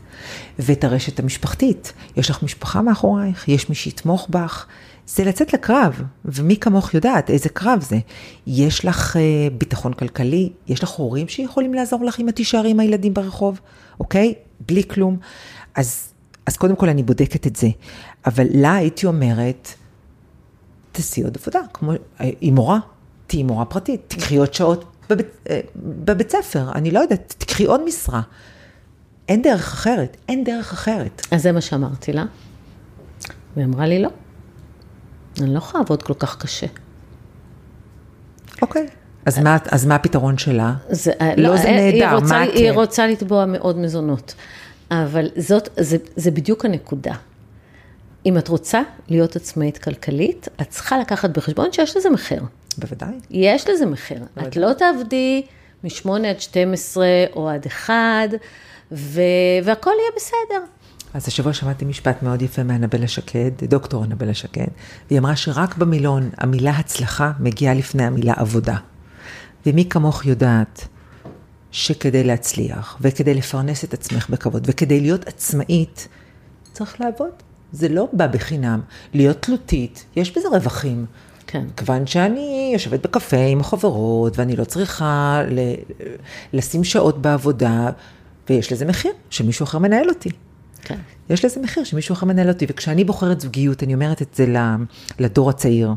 ואת 0.59 0.83
הרשת 0.83 1.19
המשפחתית. 1.19 1.93
יש 2.17 2.29
לך 2.29 2.43
משפחה 2.43 2.81
מאחורייך, 2.81 3.47
יש 3.47 3.69
מי 3.69 3.75
שיתמוך 3.75 4.27
בך. 4.29 4.65
זה 5.07 5.23
לצאת 5.23 5.53
לקרב, 5.53 6.01
ומי 6.25 6.57
כמוך 6.57 6.93
יודעת 6.93 7.29
איזה 7.29 7.49
קרב 7.49 7.81
זה. 7.81 7.99
יש 8.47 8.85
לך 8.85 9.17
אה, 9.17 9.47
ביטחון 9.57 9.93
כלכלי, 9.93 10.49
יש 10.67 10.83
לך 10.83 10.89
הורים 10.89 11.27
שיכולים 11.27 11.73
לעזור 11.73 12.05
לך 12.05 12.19
אם 12.19 12.29
את 12.29 12.35
תישארי 12.35 12.69
עם 12.69 12.79
הילדים 12.79 13.13
ברחוב, 13.13 13.59
אוקיי? 13.99 14.33
בלי 14.67 14.83
כלום. 14.83 15.17
אז, 15.75 16.13
אז 16.45 16.57
קודם 16.57 16.75
כל 16.75 16.89
אני 16.89 17.03
בודקת 17.03 17.47
את 17.47 17.55
זה. 17.55 17.67
אבל 18.25 18.47
לה 18.53 18.75
הייתי 18.75 19.05
אומרת, 19.05 19.73
תעשי 20.91 21.23
עוד 21.23 21.37
עבודה, 21.41 21.59
כמו, 21.73 21.91
היא 22.19 22.53
מורה, 22.53 22.79
תהיי 23.27 23.43
מורה 23.43 23.65
פרטית, 23.65 24.01
תקחי 24.07 24.37
עוד 24.37 24.53
שעות 24.53 24.85
בבית, 25.09 25.27
אה, 25.49 25.59
בבית 25.75 26.31
ספר, 26.31 26.71
אני 26.75 26.91
לא 26.91 26.99
יודעת, 26.99 27.35
תקחי 27.37 27.65
עוד 27.65 27.85
משרה. 27.85 28.21
אין 29.27 29.41
דרך 29.41 29.73
אחרת, 29.73 30.17
אין 30.29 30.43
דרך 30.43 30.73
אחרת. 30.73 31.21
אז 31.31 31.41
זה 31.41 31.51
מה 31.51 31.61
שאמרתי 31.61 32.13
לה, 32.13 32.25
והיא 33.55 33.65
אמרה 33.65 33.87
לי 33.87 34.01
לא. 34.01 34.09
אני 35.39 35.53
לא 35.53 35.57
יכולה 35.57 35.81
לעבוד 35.81 36.03
כל 36.03 36.13
כך 36.13 36.37
קשה. 36.37 36.67
אוקיי. 38.61 38.87
אז, 39.25 39.39
מה, 39.39 39.57
אז 39.71 39.85
מה 39.85 39.95
הפתרון 39.95 40.37
שלה? 40.37 40.73
זה, 40.89 41.11
לא, 41.37 41.49
לא 41.49 41.57
זה 41.57 41.67
אה, 41.67 41.75
נהדר, 41.75 42.15
רוצה, 42.15 42.39
מה 42.39 42.45
כן? 42.45 42.51
היא 42.55 42.71
רוצה 42.71 43.07
לתבוע 43.07 43.45
מאוד 43.45 43.77
מזונות. 43.77 44.33
אבל 44.91 45.29
זאת, 45.37 45.69
זה, 45.77 45.97
זה 46.15 46.31
בדיוק 46.31 46.65
הנקודה. 46.65 47.13
אם 48.25 48.37
את 48.37 48.47
רוצה 48.47 48.81
להיות 49.09 49.35
עצמאית 49.35 49.77
כלכלית, 49.77 50.47
את 50.61 50.69
צריכה 50.69 50.97
לקחת 50.97 51.29
בחשבון 51.29 51.71
שיש 51.71 51.97
לזה 51.97 52.09
מחיר. 52.09 52.43
בוודאי. 52.77 53.13
יש 53.29 53.69
לזה 53.69 53.85
מחיר. 53.85 54.17
בוודאי. 54.17 54.49
את 54.49 54.55
לא 54.55 54.73
תעבדי 54.73 55.43
מ-8 55.83 56.09
עד 56.27 56.39
12 56.41 57.05
או 57.35 57.49
עד 57.49 57.65
1, 57.65 57.93
ו... 58.91 59.21
והכל 59.63 59.91
יהיה 59.99 60.11
בסדר. 60.15 60.65
אז 61.13 61.27
השבוע 61.27 61.53
שמעתי 61.53 61.85
משפט 61.85 62.23
מאוד 62.23 62.41
יפה 62.41 62.63
מאנבלה 62.63 63.07
שקד, 63.07 63.51
דוקטור 63.69 64.03
אנבלה 64.03 64.33
שקד, 64.33 64.67
והיא 65.07 65.19
אמרה 65.19 65.35
שרק 65.35 65.77
במילון 65.77 66.29
המילה 66.37 66.71
הצלחה 66.71 67.31
מגיעה 67.39 67.73
לפני 67.73 68.03
המילה 68.03 68.33
עבודה. 68.37 68.77
ומי 69.65 69.85
כמוך 69.89 70.25
יודעת 70.25 70.87
שכדי 71.71 72.23
להצליח, 72.23 72.97
וכדי 73.01 73.33
לפרנס 73.33 73.83
את 73.83 73.93
עצמך 73.93 74.29
בכבוד, 74.29 74.63
וכדי 74.65 74.99
להיות 74.99 75.27
עצמאית, 75.27 76.07
צריך 76.73 77.01
לעבוד. 77.01 77.29
זה 77.71 77.89
לא 77.89 78.07
בא 78.13 78.27
בחינם. 78.27 78.81
להיות 79.13 79.41
תלותית, 79.41 80.05
יש 80.15 80.37
בזה 80.37 80.47
רווחים. 80.47 81.05
כן. 81.47 81.65
כיוון 81.77 82.07
שאני 82.07 82.69
יושבת 82.73 83.03
בקפה 83.03 83.37
עם 83.37 83.59
החברות, 83.59 84.37
ואני 84.37 84.55
לא 84.55 84.63
צריכה 84.63 85.41
ל- 85.49 85.75
לשים 86.53 86.83
שעות 86.83 87.21
בעבודה, 87.21 87.89
ויש 88.49 88.71
לזה 88.71 88.85
מחיר, 88.85 89.11
שמישהו 89.29 89.63
אחר 89.63 89.77
מנהל 89.79 90.09
אותי. 90.09 90.29
כן. 90.81 90.97
יש 91.29 91.45
לזה 91.45 91.61
מחיר 91.61 91.83
שמישהו 91.83 92.13
אחר 92.13 92.25
מנהל 92.25 92.49
אותי, 92.49 92.65
וכשאני 92.69 93.03
בוחרת 93.03 93.41
זוגיות, 93.41 93.83
אני 93.83 93.93
אומרת 93.93 94.21
את 94.21 94.35
זה 94.35 94.45
לדור 95.19 95.49
הצעיר, 95.49 95.93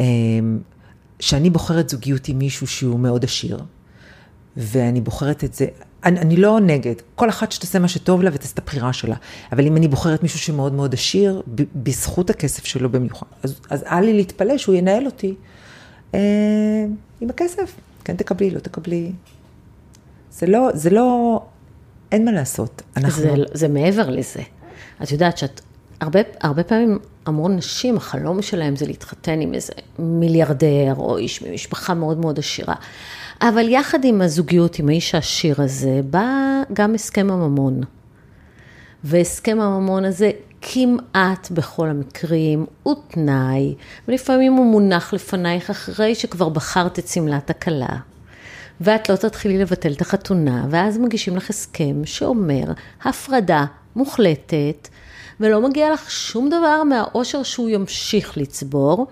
אמ, 0.00 0.58
שאני 1.20 1.50
בוחרת 1.50 1.88
זוגיות 1.88 2.28
עם 2.28 2.38
מישהו 2.38 2.66
שהוא 2.66 2.98
מאוד 2.98 3.24
עשיר, 3.24 3.58
ואני 4.56 5.00
בוחרת 5.00 5.44
את 5.44 5.54
זה, 5.54 5.66
אני, 6.04 6.20
אני 6.20 6.36
לא 6.36 6.60
נגד, 6.60 6.94
כל 7.14 7.28
אחת 7.28 7.52
שתעשה 7.52 7.78
מה 7.78 7.88
שטוב 7.88 8.22
לה 8.22 8.30
ותעשה 8.34 8.52
את 8.54 8.58
הבחירה 8.58 8.92
שלה, 8.92 9.16
אבל 9.52 9.66
אם 9.66 9.76
אני 9.76 9.88
בוחרת 9.88 10.22
מישהו 10.22 10.38
שמאוד 10.38 10.72
מאוד 10.72 10.94
עשיר, 10.94 11.42
ב, 11.54 11.62
בזכות 11.74 12.30
הכסף 12.30 12.64
שלו 12.64 12.90
במיוחד, 12.90 13.26
אז, 13.42 13.60
אז 13.70 13.82
אל 13.82 14.04
לי 14.04 14.12
להתפלא 14.12 14.58
שהוא 14.58 14.74
ינהל 14.74 15.06
אותי 15.06 15.34
אה, 16.14 16.20
עם 17.20 17.30
הכסף, 17.30 17.76
כן 18.04 18.16
תקבלי, 18.16 18.50
לא 18.50 18.58
תקבלי. 18.58 19.12
זה 20.32 20.46
לא, 20.46 20.68
זה 20.74 20.90
לא, 20.90 21.40
אין 22.12 22.24
מה 22.24 22.32
לעשות. 22.32 22.82
אנחנו... 22.96 23.22
זה, 23.22 23.34
זה 23.52 23.68
מעבר 23.68 24.10
לזה. 24.10 24.42
את 25.02 25.12
יודעת 25.12 25.38
שאת, 25.38 25.60
הרבה, 26.00 26.20
הרבה 26.40 26.62
פעמים 26.62 26.98
המון 27.26 27.56
נשים, 27.56 27.96
החלום 27.96 28.42
שלהם 28.42 28.76
זה 28.76 28.86
להתחתן 28.86 29.40
עם 29.40 29.54
איזה 29.54 29.72
מיליארדר 29.98 30.94
או 30.96 31.16
איש 31.16 31.42
ממשפחה 31.42 31.94
מאוד 31.94 32.18
מאוד 32.18 32.38
עשירה. 32.38 32.74
אבל 33.40 33.68
יחד 33.68 34.04
עם 34.04 34.22
הזוגיות, 34.22 34.78
עם 34.78 34.88
האיש 34.88 35.14
העשיר 35.14 35.62
הזה, 35.62 36.00
בא 36.10 36.62
גם 36.72 36.94
הסכם 36.94 37.30
הממון. 37.30 37.80
והסכם 39.04 39.60
הממון 39.60 40.04
הזה 40.04 40.30
כמעט 40.62 41.50
בכל 41.50 41.88
המקרים 41.88 42.66
הוא 42.82 42.94
תנאי, 43.08 43.74
ולפעמים 44.08 44.52
הוא 44.52 44.66
מונח 44.66 45.12
לפנייך 45.12 45.70
אחרי 45.70 46.14
שכבר 46.14 46.48
בחרת 46.48 46.98
את 46.98 47.08
שמלת 47.08 47.50
הכלה. 47.50 47.96
ואת 48.80 49.08
לא 49.08 49.16
תתחילי 49.16 49.58
לבטל 49.58 49.92
את 49.92 50.00
החתונה, 50.00 50.66
ואז 50.70 50.98
מגישים 50.98 51.36
לך 51.36 51.50
הסכם 51.50 52.04
שאומר 52.04 52.64
הפרדה 53.04 53.64
מוחלטת, 53.96 54.88
ולא 55.40 55.68
מגיע 55.68 55.92
לך 55.92 56.10
שום 56.10 56.48
דבר 56.48 56.82
מהאושר 56.84 57.42
שהוא 57.42 57.68
ימשיך 57.68 58.38
לצבור. 58.38 59.06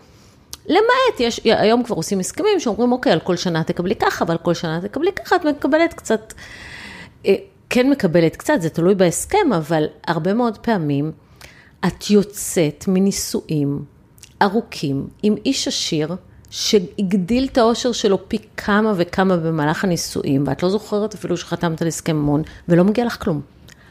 למעט, 0.67 1.21
יש, 1.21 1.41
היום 1.45 1.83
כבר 1.83 1.97
עושים 1.97 2.21
הסכמים 2.21 2.61
שאומרים, 2.61 2.93
אוקיי, 2.93 3.13
על 3.13 3.21
כל 3.21 3.37
שנה 3.37 3.65
תקבלי 3.65 3.97
ככה, 3.97 4.25
ועל 4.29 4.39
כל 4.39 4.55
שנה 4.55 4.81
תקבלי 4.81 5.13
ככה, 5.13 5.37
את 5.37 5.45
מקבלת 5.45 5.95
קצת, 5.95 6.35
אה, 7.27 7.35
כן 7.71 7.91
מקבלת 7.91 8.37
קצת, 8.37 8.55
זה 8.61 8.71
תלוי 8.71 8.95
בהסכם, 8.95 9.53
אבל 9.57 9.85
הרבה 10.07 10.35
מאוד 10.35 10.59
פעמים 10.59 11.13
את 11.87 12.11
יוצאת 12.11 12.85
מנישואים 12.89 13.85
ארוכים 14.43 15.07
עם 15.23 15.35
איש 15.45 15.69
עשיר, 15.69 16.17
שהגדיל 16.55 17.49
את 17.53 17.59
האושר 17.59 17.93
שלו 17.93 18.29
פי 18.29 18.39
כמה 18.57 18.93
וכמה 18.97 19.37
במהלך 19.37 19.85
הנישואים, 19.85 20.45
ואת 20.47 20.63
לא 20.63 20.71
זוכרת 20.71 21.15
אפילו 21.15 21.37
שחתמת 21.37 21.83
על 21.83 21.89
הסכם 21.89 22.17
ממון, 22.17 22.43
ולא 22.69 22.85
מגיע 22.85 23.05
לך 23.05 23.23
כלום. 23.23 23.41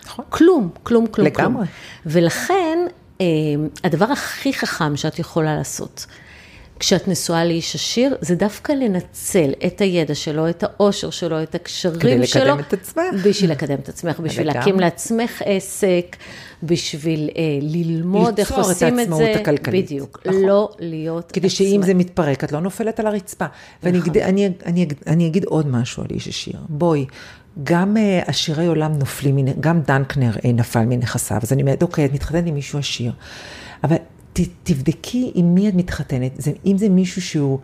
נכון. 0.06 0.26
כלום, 0.30 0.70
כלום, 0.84 1.08
כלום, 1.08 1.28
לגמרי. 1.28 1.54
כלום. 1.54 1.66
ולכן, 2.06 2.80
אה, 3.22 3.26
הדבר 3.84 4.06
הכי 4.06 4.54
חכם 4.54 4.98
שאת 4.98 5.20
יכולה 5.20 5.56
לעשות, 5.56 6.06
כשאת 6.84 7.08
נשואה 7.08 7.46
לאיש 7.46 7.76
עשיר, 7.76 8.16
זה 8.22 8.36
דווקא 8.36 8.72
לנצל 8.72 9.52
את 9.66 9.82
הידע 9.82 10.16
שלו, 10.16 10.50
את 10.50 10.64
העושר 10.64 11.10
שלו, 11.10 11.44
את 11.44 11.56
הקשרים 11.56 12.26
שלו. 12.26 12.42
כדי 12.42 12.42
לקדם 12.42 12.60
את 12.60 12.74
עצמך. 12.74 13.04
בשביל 13.24 13.52
לקדם 13.52 13.76
את 13.76 13.90
עצמך, 13.90 14.20
בשביל 14.20 14.48
להקים 14.48 14.80
לעצמך 14.80 15.42
עסק, 15.46 16.16
בשביל 16.64 17.30
אה, 17.38 17.44
ללמוד 17.62 18.40
איך 18.40 18.52
עושים 18.52 18.72
את 18.72 18.76
זה. 18.78 18.86
ליצור 18.86 19.22
את 19.22 19.28
העצמאות 19.28 19.42
הכלכלית. 19.42 19.86
בדיוק, 19.86 20.20
נכון. 20.26 20.42
לא 20.42 20.70
להיות 20.80 21.32
כדי 21.32 21.48
עצמא. 21.48 21.58
שאם 21.58 21.82
זה 21.84 21.94
מתפרק, 21.94 22.44
את 22.44 22.52
לא 22.52 22.60
נופלת 22.60 23.00
על 23.00 23.08
הרצפה. 23.08 23.46
נכון. 23.46 24.02
ואני 24.02 24.22
אני, 24.24 24.50
אני, 24.66 24.88
אני 25.08 25.28
אגיד 25.28 25.46
עוד 25.46 25.68
משהו 25.68 26.04
על 26.04 26.10
איש 26.12 26.28
עשיר. 26.28 26.60
בואי, 26.70 27.06
גם 27.64 27.98
uh, 27.98 28.30
עשירי 28.30 28.66
עולם 28.66 28.94
נופלים, 29.00 29.38
גם 29.60 29.82
דנקנר 29.82 30.32
uh, 30.32 30.48
נפל 30.48 30.86
מנכסיו, 30.86 31.40
אז 31.44 31.54
אני 31.54 31.62
אומרת, 31.62 31.84
אוקיי, 31.84 32.06
את 32.06 32.14
מתחתנת 32.14 32.48
עם 32.48 32.54
מישהו 32.54 32.80
עשיר, 32.80 33.12
אבל 33.84 33.96
ת, 34.34 34.40
תבדקי 34.64 35.32
עם 35.36 35.56
מי 35.56 35.70
את 35.70 35.74
מתחתנת, 35.74 36.32
זה, 36.38 36.52
אם 36.66 36.78
זה 36.78 36.90
מישהו 36.90 37.22
שהוא, 37.22 37.60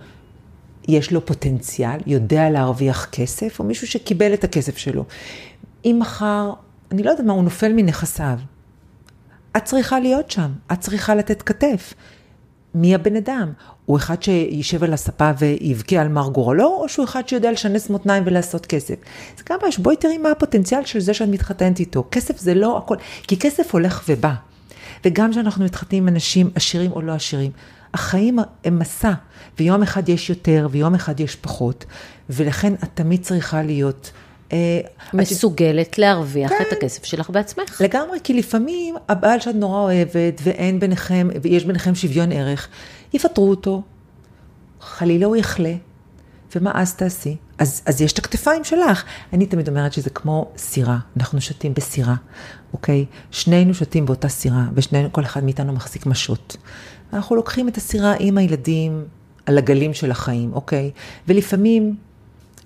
יש 0.87 1.11
לו 1.11 1.25
פוטנציאל, 1.25 1.99
יודע 2.07 2.49
להרוויח 2.49 3.07
כסף, 3.11 3.59
או 3.59 3.65
מישהו 3.65 3.87
שקיבל 3.87 4.33
את 4.33 4.43
הכסף 4.43 4.77
שלו. 4.77 5.05
אם 5.85 5.97
מחר, 5.99 6.53
אני 6.91 7.03
לא 7.03 7.09
יודעת 7.09 7.25
מה, 7.25 7.33
הוא 7.33 7.43
נופל 7.43 7.73
מנכסיו, 7.73 8.39
את 9.57 9.63
צריכה 9.63 9.99
להיות 9.99 10.31
שם, 10.31 10.51
את 10.73 10.79
צריכה 10.79 11.15
לתת 11.15 11.41
כתף. 11.41 11.93
מי 12.75 12.95
הבן 12.95 13.15
אדם? 13.15 13.53
הוא 13.85 13.97
אחד 13.97 14.23
שישב 14.23 14.83
על 14.83 14.93
הספה 14.93 15.31
ויבכה 15.37 16.01
על 16.01 16.07
מר 16.07 16.29
גורלו, 16.29 16.67
או 16.67 16.89
שהוא 16.89 17.05
אחד 17.05 17.27
שיודע 17.27 17.51
לשנס 17.51 17.89
מותניים 17.89 18.23
ולעשות 18.25 18.65
כסף? 18.65 18.95
זה 19.37 19.43
גם 19.49 19.57
יש, 19.67 19.79
בואי 19.79 19.95
תראי 19.95 20.17
מה 20.17 20.31
הפוטנציאל 20.31 20.85
של 20.85 20.99
זה 20.99 21.13
שאת 21.13 21.29
מתחתנת 21.29 21.79
איתו. 21.79 22.03
כסף 22.11 22.39
זה 22.39 22.53
לא 22.53 22.77
הכל, 22.77 22.95
כי 23.27 23.37
כסף 23.37 23.73
הולך 23.73 24.03
ובא. 24.09 24.33
וגם 25.05 25.31
כשאנחנו 25.31 25.65
מתחתנים 25.65 26.03
עם 26.03 26.13
אנשים 26.13 26.49
עשירים 26.55 26.91
או 26.91 27.01
לא 27.01 27.11
עשירים, 27.11 27.51
החיים 27.93 28.39
הם 28.65 28.79
מסע, 28.79 29.13
ויום 29.59 29.83
אחד 29.83 30.09
יש 30.09 30.29
יותר 30.29 30.67
ויום 30.71 30.95
אחד 30.95 31.19
יש 31.19 31.35
פחות, 31.35 31.85
ולכן 32.29 32.73
את 32.73 32.89
תמיד 32.93 33.21
צריכה 33.21 33.63
להיות... 33.63 34.11
אה, 34.53 34.79
מסוגלת 35.13 35.89
את... 35.89 35.97
להרוויח 35.97 36.49
כן. 36.49 36.63
את 36.67 36.73
הכסף 36.73 37.05
שלך 37.05 37.29
בעצמך. 37.29 37.81
לגמרי, 37.81 38.19
כי 38.23 38.33
לפעמים 38.33 38.95
הבעל 39.09 39.39
שאת 39.39 39.55
נורא 39.55 39.79
אוהבת, 39.79 40.41
ואין 40.43 40.79
ביניכם, 40.79 41.27
ויש 41.41 41.65
ביניכם 41.65 41.95
שוויון 41.95 42.31
ערך, 42.31 42.67
יפטרו 43.13 43.49
אותו, 43.49 43.81
חלילה 44.81 45.25
הוא 45.25 45.35
יחלה, 45.35 45.73
ומה 46.55 46.71
אז 46.75 46.93
תעשי? 46.93 47.35
אז, 47.57 47.81
אז 47.85 48.01
יש 48.01 48.13
את 48.13 48.17
הכתפיים 48.17 48.63
שלך. 48.63 49.03
אני 49.33 49.45
תמיד 49.45 49.67
אומרת 49.67 49.93
שזה 49.93 50.09
כמו 50.09 50.51
סירה, 50.57 50.97
אנחנו 51.17 51.41
שותים 51.41 51.73
בסירה, 51.73 52.15
אוקיי? 52.73 53.05
שנינו 53.31 53.73
שותים 53.73 54.05
באותה 54.05 54.29
סירה, 54.29 54.65
ושנינו, 54.73 55.11
כל 55.11 55.23
אחד 55.23 55.43
מאיתנו 55.43 55.73
מחזיק 55.73 56.05
משות. 56.05 56.57
אנחנו 57.13 57.35
לוקחים 57.35 57.67
את 57.67 57.77
הסירה 57.77 58.13
עם 58.19 58.37
הילדים 58.37 59.03
על 59.45 59.57
הגלים 59.57 59.93
של 59.93 60.11
החיים, 60.11 60.53
אוקיי? 60.53 60.91
ולפעמים 61.27 61.95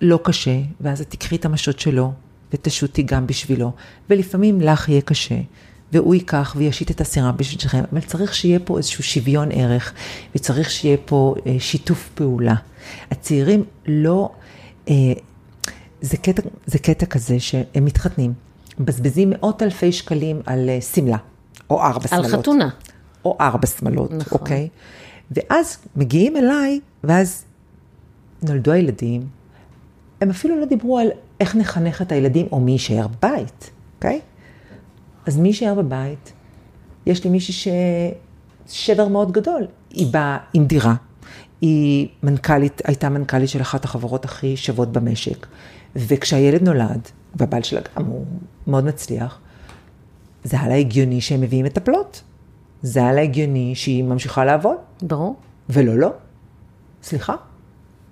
לא 0.01 0.19
קשה, 0.23 0.59
ואז 0.81 1.01
את 1.01 1.09
תקחי 1.09 1.35
את 1.35 1.45
המשות 1.45 1.79
שלו, 1.79 2.13
ותשותי 2.53 3.03
גם 3.03 3.27
בשבילו, 3.27 3.71
ולפעמים 4.09 4.61
לך 4.61 4.89
יהיה 4.89 5.01
קשה. 5.01 5.39
והוא 5.93 6.15
ייקח 6.15 6.53
וישית 6.57 6.91
את 6.91 7.01
הסירה 7.01 7.31
בשבילכם, 7.31 7.83
אבל 7.91 8.01
צריך 8.01 8.33
שיהיה 8.33 8.59
פה 8.59 8.77
איזשהו 8.77 9.03
שוויון 9.03 9.49
ערך, 9.51 9.93
וצריך 10.35 10.71
שיהיה 10.71 10.97
פה 11.05 11.35
אה, 11.45 11.55
שיתוף 11.59 12.09
פעולה. 12.15 12.55
הצעירים 13.11 13.63
לא, 13.87 14.31
אה, 14.89 14.93
זה 16.01 16.17
קטע, 16.17 16.41
זה 16.65 16.79
קטע 16.79 17.05
כזה 17.05 17.39
שהם 17.39 17.85
מתחתנים, 17.85 18.33
מבזבזים 18.79 19.29
מאות 19.29 19.63
אלפי 19.63 19.91
שקלים 19.91 20.41
על 20.45 20.69
אה, 20.69 20.81
שמלה, 20.81 21.17
או 21.69 21.81
ארבע 21.81 22.07
שמלות. 22.07 22.25
על 22.25 22.31
חתונה. 22.31 22.69
או 23.25 23.37
ארבע 23.41 23.67
שמלות, 23.67 24.11
נכון. 24.11 24.39
אוקיי? 24.39 24.69
ואז 25.31 25.77
מגיעים 25.95 26.37
אליי, 26.37 26.79
ואז 27.03 27.45
נולדו 28.41 28.71
הילדים, 28.71 29.27
הם 30.21 30.29
אפילו 30.29 30.59
לא 30.59 30.65
דיברו 30.65 30.99
על 30.99 31.07
איך 31.39 31.55
נחנך 31.55 32.01
את 32.01 32.11
הילדים, 32.11 32.47
או 32.51 32.59
מי 32.59 32.71
יישאר 32.71 33.07
בבית, 33.07 33.71
אוקיי? 33.95 34.21
אז 35.25 35.37
מי 35.37 35.47
יישאר 35.47 35.73
בבית? 35.73 36.33
יש 37.05 37.23
לי 37.23 37.29
מישהי 37.29 37.71
ששבר 38.67 39.07
מאוד 39.07 39.31
גדול. 39.31 39.67
היא 39.89 40.07
באה 40.13 40.37
עם 40.53 40.65
דירה, 40.65 40.95
היא 41.61 42.07
מנכ"לית, 42.23 42.81
הייתה 42.85 43.09
מנכ"לית 43.09 43.49
של 43.49 43.61
אחת 43.61 43.85
החברות 43.85 44.25
הכי 44.25 44.57
שוות 44.57 44.91
במשק, 44.91 45.47
וכשהילד 45.95 46.63
נולד, 46.63 47.09
והבעל 47.35 47.63
שלה 47.63 47.81
גם 47.97 48.05
הוא 48.05 48.25
מאוד 48.67 48.85
מצליח, 48.85 49.39
זה 50.43 50.57
היה 50.59 50.67
לה 50.67 50.75
הגיוני 50.75 51.21
שהם 51.21 51.41
מביאים 51.41 51.65
מטפלות. 51.65 52.21
זה 52.81 52.99
היה 52.99 53.13
לה 53.13 53.21
הגיוני 53.21 53.75
שהיא 53.75 54.03
ממשיכה 54.03 54.45
לעבוד. 54.45 54.77
ברור. 55.01 55.35
ולא, 55.69 55.97
לא. 55.97 56.09
סליחה? 57.03 57.35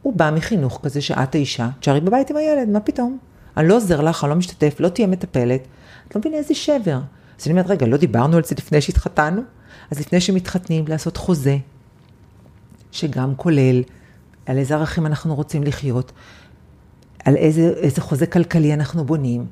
הוא 0.02 0.14
בא 0.16 0.32
מחינוך 0.36 0.80
כזה 0.84 1.02
שאת 1.02 1.36
האישה, 1.36 1.70
תשארי 1.80 2.02
בבית 2.02 2.30
עם 2.30 2.38
הילד, 2.38 2.70
מה 2.70 2.80
פתאום? 2.80 3.18
אני 3.58 3.68
לא 3.68 3.76
עוזר 3.76 4.02
לך, 4.02 4.24
אני 4.24 4.30
לא 4.30 4.36
משתתף, 4.36 4.76
לא 4.80 4.90
תהיה 4.90 5.08
מטפלת. 5.08 5.68
את 6.08 6.16
לא 6.16 6.20
מבינה 6.20 6.38
איזה 6.38 6.56
שבר. 6.56 7.00
אז 7.40 7.46
אני 7.46 7.52
אומרת, 7.52 7.68
רגע, 7.68 7.88
לא 7.88 7.98
דיברנו 7.98 8.38
על 8.38 8.44
זה 8.44 8.56
לפני 8.58 8.82
שהתחתנו? 8.82 9.42
אז 9.92 10.00
לפני 10.00 10.22
שמתחתנים, 10.22 10.88
לעשות 10.88 11.18
חוזה, 11.18 11.58
שגם 12.92 13.36
כולל 13.36 13.84
על 14.46 14.58
איזה 14.58 14.76
ערכים 14.76 15.06
אנחנו 15.06 15.36
רוצים 15.36 15.64
לחיות, 15.64 16.12
על 17.26 17.36
איזה, 17.36 17.74
איזה 17.78 18.02
חוזה 18.02 18.26
כלכלי 18.26 18.74
אנחנו 18.74 19.06
בונים, 19.06 19.46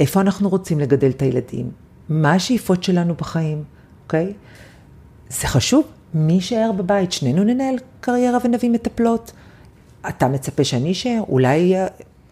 איפה 0.00 0.20
אנחנו 0.20 0.48
רוצים 0.48 0.80
לגדל 0.80 1.10
את 1.10 1.22
הילדים, 1.22 1.70
מה 2.08 2.32
השאיפות 2.32 2.84
שלנו 2.84 3.14
בחיים, 3.14 3.64
אוקיי? 4.04 4.32
זה 5.28 5.46
חשוב, 5.46 5.86
מי 6.14 6.32
יישאר 6.32 6.70
בבית? 6.72 7.12
שנינו 7.12 7.44
ננהל 7.44 7.74
קריירה 8.00 8.38
ונביא 8.44 8.70
מטפלות? 8.70 9.32
אתה 10.08 10.28
מצפה 10.28 10.64
שאני 10.64 10.92
אשאר? 10.92 11.20
אולי 11.28 11.74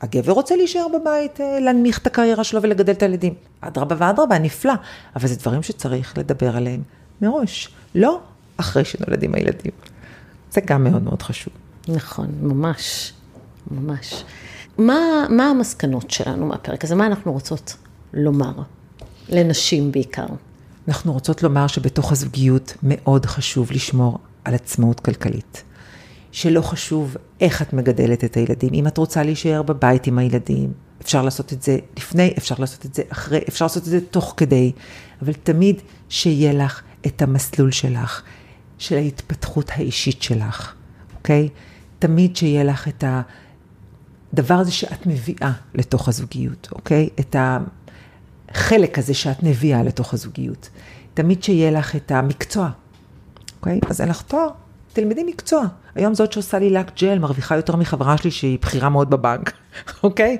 הגבר 0.00 0.32
רוצה 0.32 0.56
להישאר 0.56 0.86
בבית, 1.00 1.40
אה, 1.40 1.60
להנמיך 1.60 1.98
את 1.98 2.06
הקריירה 2.06 2.44
שלו 2.44 2.62
ולגדל 2.62 2.92
את 2.92 3.02
הילדים. 3.02 3.34
אדרבה 3.60 3.96
ואדרבה, 3.98 4.38
נפלא. 4.38 4.72
אבל 5.16 5.28
זה 5.28 5.36
דברים 5.36 5.62
שצריך 5.62 6.18
לדבר 6.18 6.56
עליהם 6.56 6.82
מראש, 7.22 7.68
לא 7.94 8.20
אחרי 8.56 8.84
שנולדים 8.84 9.34
הילדים. 9.34 9.72
זה 10.50 10.60
גם 10.60 10.84
מאוד 10.84 11.02
מאוד 11.02 11.22
חשוב. 11.22 11.52
נכון, 11.88 12.26
ממש, 12.42 13.12
ממש. 13.70 14.24
מה, 14.78 15.26
מה 15.30 15.50
המסקנות 15.50 16.10
שלנו 16.10 16.46
מהפרק 16.46 16.84
הזה? 16.84 16.94
מה 16.94 17.06
אנחנו 17.06 17.32
רוצות 17.32 17.76
לומר? 18.12 18.52
לנשים 19.28 19.92
בעיקר. 19.92 20.26
אנחנו 20.88 21.12
רוצות 21.12 21.42
לומר 21.42 21.66
שבתוך 21.66 22.12
הזוגיות 22.12 22.76
מאוד 22.82 23.26
חשוב 23.26 23.72
לשמור 23.72 24.18
על 24.44 24.54
עצמאות 24.54 25.00
כלכלית. 25.00 25.62
שלא 26.32 26.60
חשוב 26.60 27.16
איך 27.40 27.62
את 27.62 27.72
מגדלת 27.72 28.24
את 28.24 28.36
הילדים. 28.36 28.74
אם 28.74 28.86
את 28.86 28.98
רוצה 28.98 29.22
להישאר 29.22 29.62
בבית 29.62 30.06
עם 30.06 30.18
הילדים, 30.18 30.72
אפשר 31.02 31.22
לעשות 31.22 31.52
את 31.52 31.62
זה 31.62 31.78
לפני, 31.96 32.34
אפשר 32.38 32.54
לעשות 32.58 32.86
את 32.86 32.94
זה 32.94 33.02
אחרי, 33.08 33.40
אפשר 33.48 33.64
לעשות 33.64 33.82
את 33.82 33.88
זה 33.88 34.00
תוך 34.10 34.34
כדי, 34.36 34.72
אבל 35.22 35.32
תמיד 35.32 35.80
שיהיה 36.08 36.52
לך 36.52 36.82
את 37.06 37.22
המסלול 37.22 37.70
שלך, 37.70 38.22
של 38.78 38.96
ההתפתחות 38.96 39.70
האישית 39.74 40.22
שלך, 40.22 40.74
אוקיי? 41.16 41.48
תמיד 41.98 42.36
שיהיה 42.36 42.64
לך 42.64 42.88
את 42.88 43.04
הדבר 44.32 44.54
הזה 44.54 44.70
שאת 44.72 45.06
מביאה 45.06 45.52
לתוך 45.74 46.08
הזוגיות, 46.08 46.68
אוקיי? 46.72 47.08
את 47.20 47.36
החלק 48.50 48.98
הזה 48.98 49.14
שאת 49.14 49.42
מביאה 49.42 49.82
לתוך 49.82 50.14
הזוגיות. 50.14 50.68
תמיד 51.14 51.42
שיהיה 51.42 51.70
לך 51.70 51.96
את 51.96 52.10
המקצוע, 52.10 52.70
אוקיי? 53.60 53.80
אז 53.90 54.00
אין 54.00 54.08
לך 54.08 54.22
תואר, 54.22 54.48
תלמדי 54.92 55.24
מקצוע. 55.24 55.62
היום 55.94 56.14
זאת 56.14 56.32
שעושה 56.32 56.58
לי 56.58 56.70
לק 56.70 56.90
ג'ל 57.00 57.18
מרוויחה 57.18 57.56
יותר 57.56 57.76
מחברה 57.76 58.16
שלי 58.18 58.30
שהיא 58.30 58.58
בכירה 58.62 58.88
מאוד 58.88 59.10
בבנק, 59.10 59.52
אוקיי? 60.04 60.36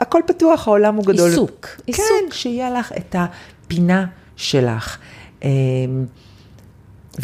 הכל 0.00 0.20
פתוח, 0.26 0.68
העולם 0.68 0.94
הוא 0.94 1.04
גדול. 1.04 1.28
עיסוק, 1.30 1.66
עיסוק. 1.86 2.04
כן, 2.08 2.32
שיהיה 2.32 2.70
לך 2.70 2.92
את 2.92 3.16
הפינה 3.18 4.06
שלך. 4.36 4.98
אמ, 5.42 5.48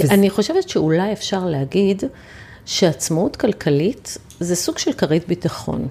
וזה- 0.01 0.14
אני 0.14 0.31
חושבת 0.31 0.68
שאולי 0.68 1.12
אפשר 1.12 1.44
להגיד 1.44 2.03
שעצמאות 2.64 3.37
כלכלית 3.37 4.18
זה 4.40 4.57
סוג 4.57 4.79
של 4.79 4.92
כרית 4.92 5.29
ביטחון. 5.29 5.88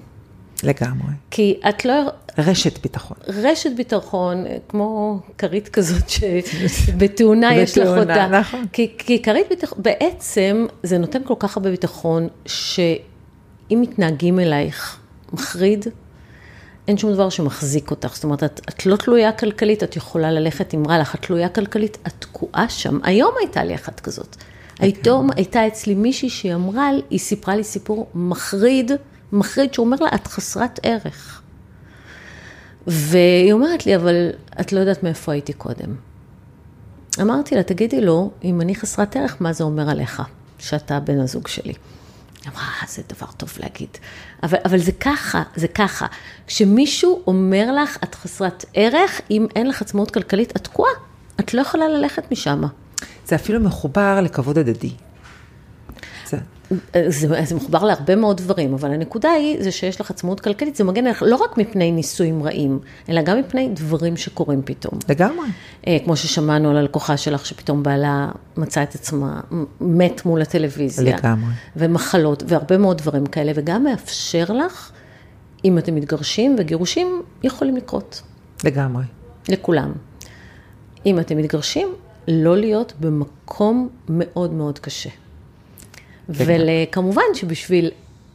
לגמרי. 0.62 1.12
כי 1.30 1.60
את 1.68 1.84
לא... 1.84 1.94
רשת 2.38 2.82
ביטחון. 2.82 3.16
רשת 3.28 3.70
ביטחון, 3.76 4.44
כמו 4.68 5.20
כרית 5.38 5.68
כזאת 5.68 6.08
שבתאונה 6.08 7.54
יש 7.54 7.78
לך 7.78 7.88
אותה. 7.98 8.28
נכון. 8.28 8.66
כי, 8.72 8.94
כי 8.98 9.22
כרית 9.22 9.46
ביטחון, 9.48 9.78
בעצם 9.82 10.66
זה 10.82 10.98
נותן 10.98 11.18
כל 11.24 11.34
כך 11.38 11.56
הרבה 11.56 11.70
ביטחון, 11.70 12.28
שאם 12.46 13.78
מתנהגים 13.80 14.40
אלייך 14.40 14.98
מחריד, 15.32 15.84
אין 16.88 16.98
שום 16.98 17.12
דבר 17.12 17.28
שמחזיק 17.28 17.90
אותך. 17.90 18.14
זאת 18.14 18.24
אומרת, 18.24 18.44
את, 18.44 18.60
את 18.68 18.86
לא 18.86 18.96
תלויה 18.96 19.32
כלכלית, 19.32 19.82
את 19.82 19.96
יכולה 19.96 20.30
ללכת 20.30 20.74
אם 20.74 20.82
רע 20.88 20.98
לך, 20.98 21.14
את 21.14 21.22
תלויה 21.22 21.48
כלכלית, 21.48 21.98
את 22.06 22.12
תקועה 22.18 22.68
שם. 22.68 22.98
היום 23.02 23.34
הייתה 23.40 23.64
לי 23.64 23.74
אחת 23.74 24.00
כזאת. 24.00 24.36
היום 24.78 25.30
הייתה 25.36 25.66
אצלי 25.66 25.94
מישהי 25.94 26.30
שהיא 26.30 26.54
אמרה, 26.54 26.88
היא 27.10 27.18
סיפרה 27.18 27.56
לי 27.56 27.64
סיפור 27.64 28.10
מחריד, 28.14 28.92
מחריד, 29.32 29.74
שהוא 29.74 29.86
אומר 29.86 29.96
לה, 30.00 30.08
את 30.14 30.26
חסרת 30.26 30.80
ערך. 30.82 31.42
והיא 32.86 33.52
אומרת 33.52 33.86
לי, 33.86 33.96
אבל 33.96 34.30
את 34.60 34.72
לא 34.72 34.80
יודעת 34.80 35.02
מאיפה 35.02 35.32
הייתי 35.32 35.52
קודם. 35.52 35.94
אמרתי 37.20 37.54
לה, 37.54 37.62
תגידי 37.62 38.00
לו, 38.00 38.30
אם 38.44 38.60
אני 38.60 38.74
חסרת 38.74 39.16
ערך, 39.16 39.36
מה 39.40 39.52
זה 39.52 39.64
אומר 39.64 39.90
עליך, 39.90 40.22
שאתה 40.58 41.00
בן 41.00 41.20
הזוג 41.20 41.48
שלי? 41.48 41.72
אמרה, 42.48 42.62
"אה, 42.62 42.86
זה 42.88 43.02
דבר 43.08 43.26
טוב 43.36 43.52
להגיד. 43.60 43.88
אבל, 44.42 44.58
אבל 44.64 44.78
זה 44.78 44.92
ככה, 44.92 45.42
זה 45.56 45.68
ככה. 45.68 46.06
כשמישהו 46.46 47.22
אומר 47.26 47.72
לך, 47.82 47.98
את 48.04 48.14
חסרת 48.14 48.64
ערך, 48.74 49.20
אם 49.30 49.46
אין 49.56 49.66
לך 49.66 49.82
עצמאות 49.82 50.10
כלכלית, 50.10 50.50
את 50.56 50.64
תקועה. 50.64 50.92
את 51.40 51.54
לא 51.54 51.60
יכולה 51.60 51.88
ללכת 51.88 52.32
משם. 52.32 52.62
זה 53.26 53.34
אפילו 53.34 53.60
מחובר 53.60 54.20
לכבוד 54.20 54.58
הדדי. 54.58 54.90
זה, 56.26 56.38
זה, 57.08 57.44
זה 57.44 57.54
מחובר 57.54 57.84
להרבה 57.84 58.16
מאוד 58.16 58.36
דברים, 58.36 58.74
אבל 58.74 58.92
הנקודה 58.92 59.30
היא, 59.30 59.62
זה 59.62 59.70
שיש 59.70 60.00
לך 60.00 60.10
עצמאות 60.10 60.40
כלכלית, 60.40 60.76
זה 60.76 60.84
מגן 60.84 61.06
עליך 61.06 61.22
לא 61.26 61.36
רק 61.36 61.58
מפני 61.58 61.92
נישואים 61.92 62.42
רעים, 62.42 62.78
אלא 63.08 63.22
גם 63.22 63.38
מפני 63.38 63.68
דברים 63.72 64.16
שקורים 64.16 64.62
פתאום. 64.64 64.98
לגמרי. 65.08 65.48
אה, 65.86 65.96
כמו 66.04 66.16
ששמענו 66.16 66.70
על 66.70 66.76
הלקוחה 66.76 67.16
שלך, 67.16 67.46
שפתאום 67.46 67.82
בעלה 67.82 68.30
מצא 68.56 68.82
את 68.82 68.94
עצמה 68.94 69.40
מת 69.80 70.24
מול 70.24 70.42
הטלוויזיה. 70.42 71.16
לגמרי. 71.16 71.50
ומחלות, 71.76 72.42
והרבה 72.46 72.78
מאוד 72.78 72.98
דברים 72.98 73.26
כאלה, 73.26 73.52
וגם 73.54 73.84
מאפשר 73.84 74.44
לך, 74.44 74.90
אם 75.64 75.78
אתם 75.78 75.94
מתגרשים, 75.94 76.56
וגירושים 76.58 77.22
יכולים 77.42 77.76
לקרות, 77.76 78.22
לגמרי. 78.64 79.04
לכולם. 79.48 79.92
אם 81.06 81.18
אתם 81.18 81.36
מתגרשים, 81.36 81.88
לא 82.28 82.56
להיות 82.56 82.92
במקום 83.00 83.88
מאוד 84.08 84.52
מאוד 84.52 84.78
קשה. 84.78 85.10
וכמובן 86.28 87.22
שבשביל 87.34 87.90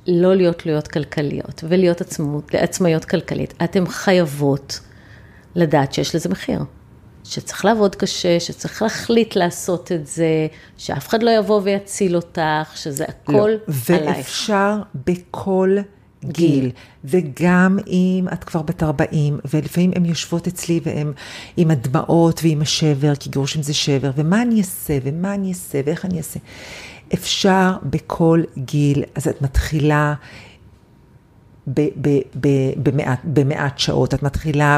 לא 0.08 0.36
להיות 0.36 0.60
תלויות 0.60 0.88
כלכליות 0.88 1.64
ולהיות 1.68 2.02
עצמאות, 2.02 2.56
עצמאיות 2.56 3.06
כלכלית, 3.06 3.54
אתן 3.64 3.86
חייבות 3.88 4.80
לדעת 5.56 5.94
שיש 5.94 6.16
לזה 6.16 6.30
מחיר. 6.30 6.60
שצריך 7.24 7.66
לעבוד 7.66 7.96
קשה, 7.96 8.40
שצריך 8.40 8.82
להחליט 8.82 9.36
לעשות 9.36 9.92
את 9.92 10.08
זה, 10.08 10.48
שאף 10.78 11.08
אחד 11.08 11.24
לא 11.24 11.32
יבוא 11.32 11.62
ויציל 11.64 12.16
אותך, 12.16 12.72
שזה 12.76 13.06
הכל 13.08 13.34
לא. 13.34 13.96
עלייך. 13.96 14.18
ואפשר 14.18 14.82
בכל 15.06 15.78
גיל, 16.26 16.72
וגם 17.06 17.80
אם 17.88 18.26
את 18.34 18.44
כבר 18.44 18.62
בת 18.62 18.84
40, 18.84 19.40
ולפעמים 19.54 19.92
הן 19.96 20.06
יושבות 20.06 20.48
אצלי 20.48 20.80
והן 20.84 21.12
עם 21.58 21.72
הדמעות 21.72 22.40
ועם 22.44 22.62
השבר, 22.62 23.16
כי 23.16 23.30
גירושים 23.30 23.64
זה 23.64 23.74
שבר, 23.74 24.12
ומה 24.16 24.42
אני 24.42 24.58
אעשה, 24.60 24.98
ומה 25.04 25.34
אני 25.34 25.50
אעשה, 25.50 25.82
ואיך 25.86 26.06
אני 26.06 26.18
אעשה. 26.18 26.40
אפשר 27.14 27.72
בכל 27.84 28.42
גיל, 28.58 29.04
אז 29.16 29.28
את 29.28 29.42
מתחילה 29.42 30.14
ב- 31.68 31.88
ב- 32.02 32.22
ב- 32.40 32.74
במעט, 32.84 33.20
במעט 33.24 33.80
שעות, 33.80 34.14
את 34.14 34.24
מתחילה 34.24 34.78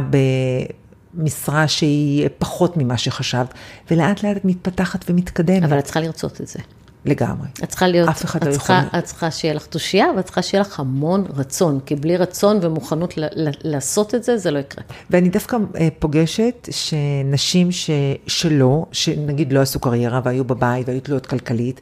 במשרה 1.14 1.68
שהיא 1.68 2.28
פחות 2.38 2.78
ממה 2.78 2.98
שחשבת, 2.98 3.54
ולאט 3.92 4.24
לאט 4.24 4.38
את 4.38 4.46
מתפתחת 4.46 5.06
ומתקדמת. 5.10 5.64
אבל 5.64 5.80
את 5.80 5.84
צריכה 5.84 6.00
לרצות 6.00 6.42
את 6.42 6.48
זה. 6.48 6.60
לגמרי. 7.06 7.48
את 7.64 7.70
צריכה 7.70 7.88
להיות, 7.88 8.10
אף 8.10 8.26
אחד 8.26 8.42
את 8.42 8.48
לא 8.48 8.52
צריכה, 8.52 8.84
יכול. 8.88 9.00
את 9.00 9.04
צריכה 9.04 9.32
שיהיה 9.32 9.54
לך 9.54 9.66
תושייה, 9.66 10.08
ואת 10.18 10.26
צריכה 10.26 10.42
שיהיה 10.42 10.62
לך 10.62 10.80
המון 10.80 11.26
רצון, 11.36 11.80
כי 11.86 11.96
בלי 11.96 12.18
רצון 12.18 12.60
ומוכנות 12.62 13.18
ל- 13.18 13.26
ל- 13.36 13.52
לעשות 13.64 14.16
את 14.16 14.24
זה, 14.24 14.38
זה 14.38 14.52
לא 14.52 14.60
יקרה. 14.60 14.84
ואני 15.10 15.30
דווקא 15.30 15.58
אה, 15.78 15.88
פוגשת 16.00 16.70
שנשים 16.72 17.72
ש... 17.72 17.90
שלא, 18.28 18.86
שנגיד 18.92 19.54
לא 19.54 19.60
עשו 19.60 19.80
קריירה 19.80 20.22
והיו 20.24 20.46
בבית 20.46 20.88
והיו 20.88 21.02
תלויות 21.02 21.26
כלכלית, 21.26 21.82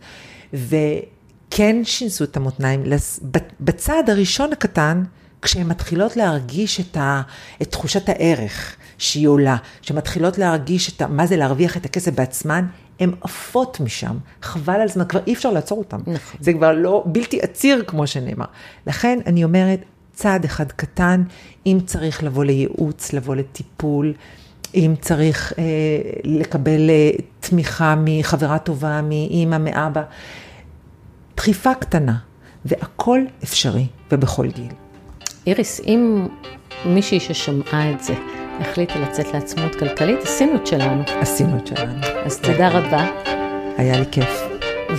וכן 0.53 1.81
שינסו 1.83 2.23
את 2.23 2.37
המותניים, 2.37 2.83
בצעד 3.59 4.09
הראשון 4.09 4.53
הקטן, 4.53 5.03
כשהן 5.41 5.67
מתחילות 5.67 6.17
להרגיש 6.17 6.79
את, 6.79 6.97
ה... 6.97 7.21
את 7.61 7.71
תחושת 7.71 8.09
הערך 8.09 8.75
שהיא 8.97 9.27
עולה, 9.27 9.55
שמתחילות 9.81 10.37
להרגיש 10.37 10.89
את 10.89 11.01
ה... 11.01 11.07
מה 11.07 11.25
זה 11.25 11.37
להרוויח 11.37 11.77
את 11.77 11.85
הכסף 11.85 12.11
בעצמן, 12.13 12.65
הן 13.03 13.11
עפות 13.21 13.79
משם, 13.79 14.17
חבל 14.41 14.73
על 14.73 14.87
זמן, 14.87 15.05
כבר 15.05 15.19
אי 15.27 15.33
אפשר 15.33 15.51
לעצור 15.51 15.77
אותן. 15.77 15.97
נכון. 15.97 16.39
זה 16.39 16.53
כבר 16.53 16.71
לא 16.71 17.03
בלתי 17.05 17.41
עציר, 17.41 17.83
כמו 17.87 18.07
שנאמר. 18.07 18.45
לכן 18.87 19.19
אני 19.25 19.43
אומרת, 19.43 19.79
צעד 20.13 20.45
אחד 20.45 20.71
קטן, 20.71 21.23
אם 21.65 21.79
צריך 21.85 22.23
לבוא 22.23 22.43
לייעוץ, 22.43 23.13
לבוא 23.13 23.35
לטיפול, 23.35 24.13
אם 24.75 24.93
צריך 25.01 25.53
אה, 25.57 25.63
לקבל 26.23 26.89
אה, 26.89 27.11
תמיכה 27.39 27.95
מחברה 27.97 28.59
טובה, 28.59 29.01
מאימא, 29.01 29.57
מאבא, 29.57 30.03
דחיפה 31.37 31.73
קטנה, 31.73 32.17
והכל 32.65 33.19
אפשרי 33.43 33.87
ובכל 34.11 34.47
גיל. 34.47 34.71
איריס, 35.47 35.81
אם 35.85 36.27
מישהי 36.85 37.19
ששמעה 37.19 37.91
את 37.91 38.03
זה 38.03 38.13
החליטה 38.69 38.99
לצאת 38.99 39.33
לעצמאות 39.33 39.75
כלכלית, 39.75 40.19
עשינו 40.23 40.55
את 40.55 40.67
שלנו. 40.67 41.03
עשינו 41.21 41.57
את 41.57 41.67
שלנו. 41.67 41.99
אז 42.25 42.39
תודה 42.39 42.69
רבה, 42.69 43.05
היה 43.77 43.99
לי 43.99 44.05
כיף. 44.11 44.41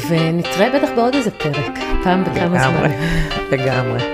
ונתראה 0.08 0.78
בטח 0.78 0.88
בעוד 0.96 1.14
איזה 1.14 1.30
פרק, 1.30 1.78
פעם 2.04 2.24
בכמה 2.24 2.58
זמן. 2.58 2.90
לגמרי. 3.50 4.13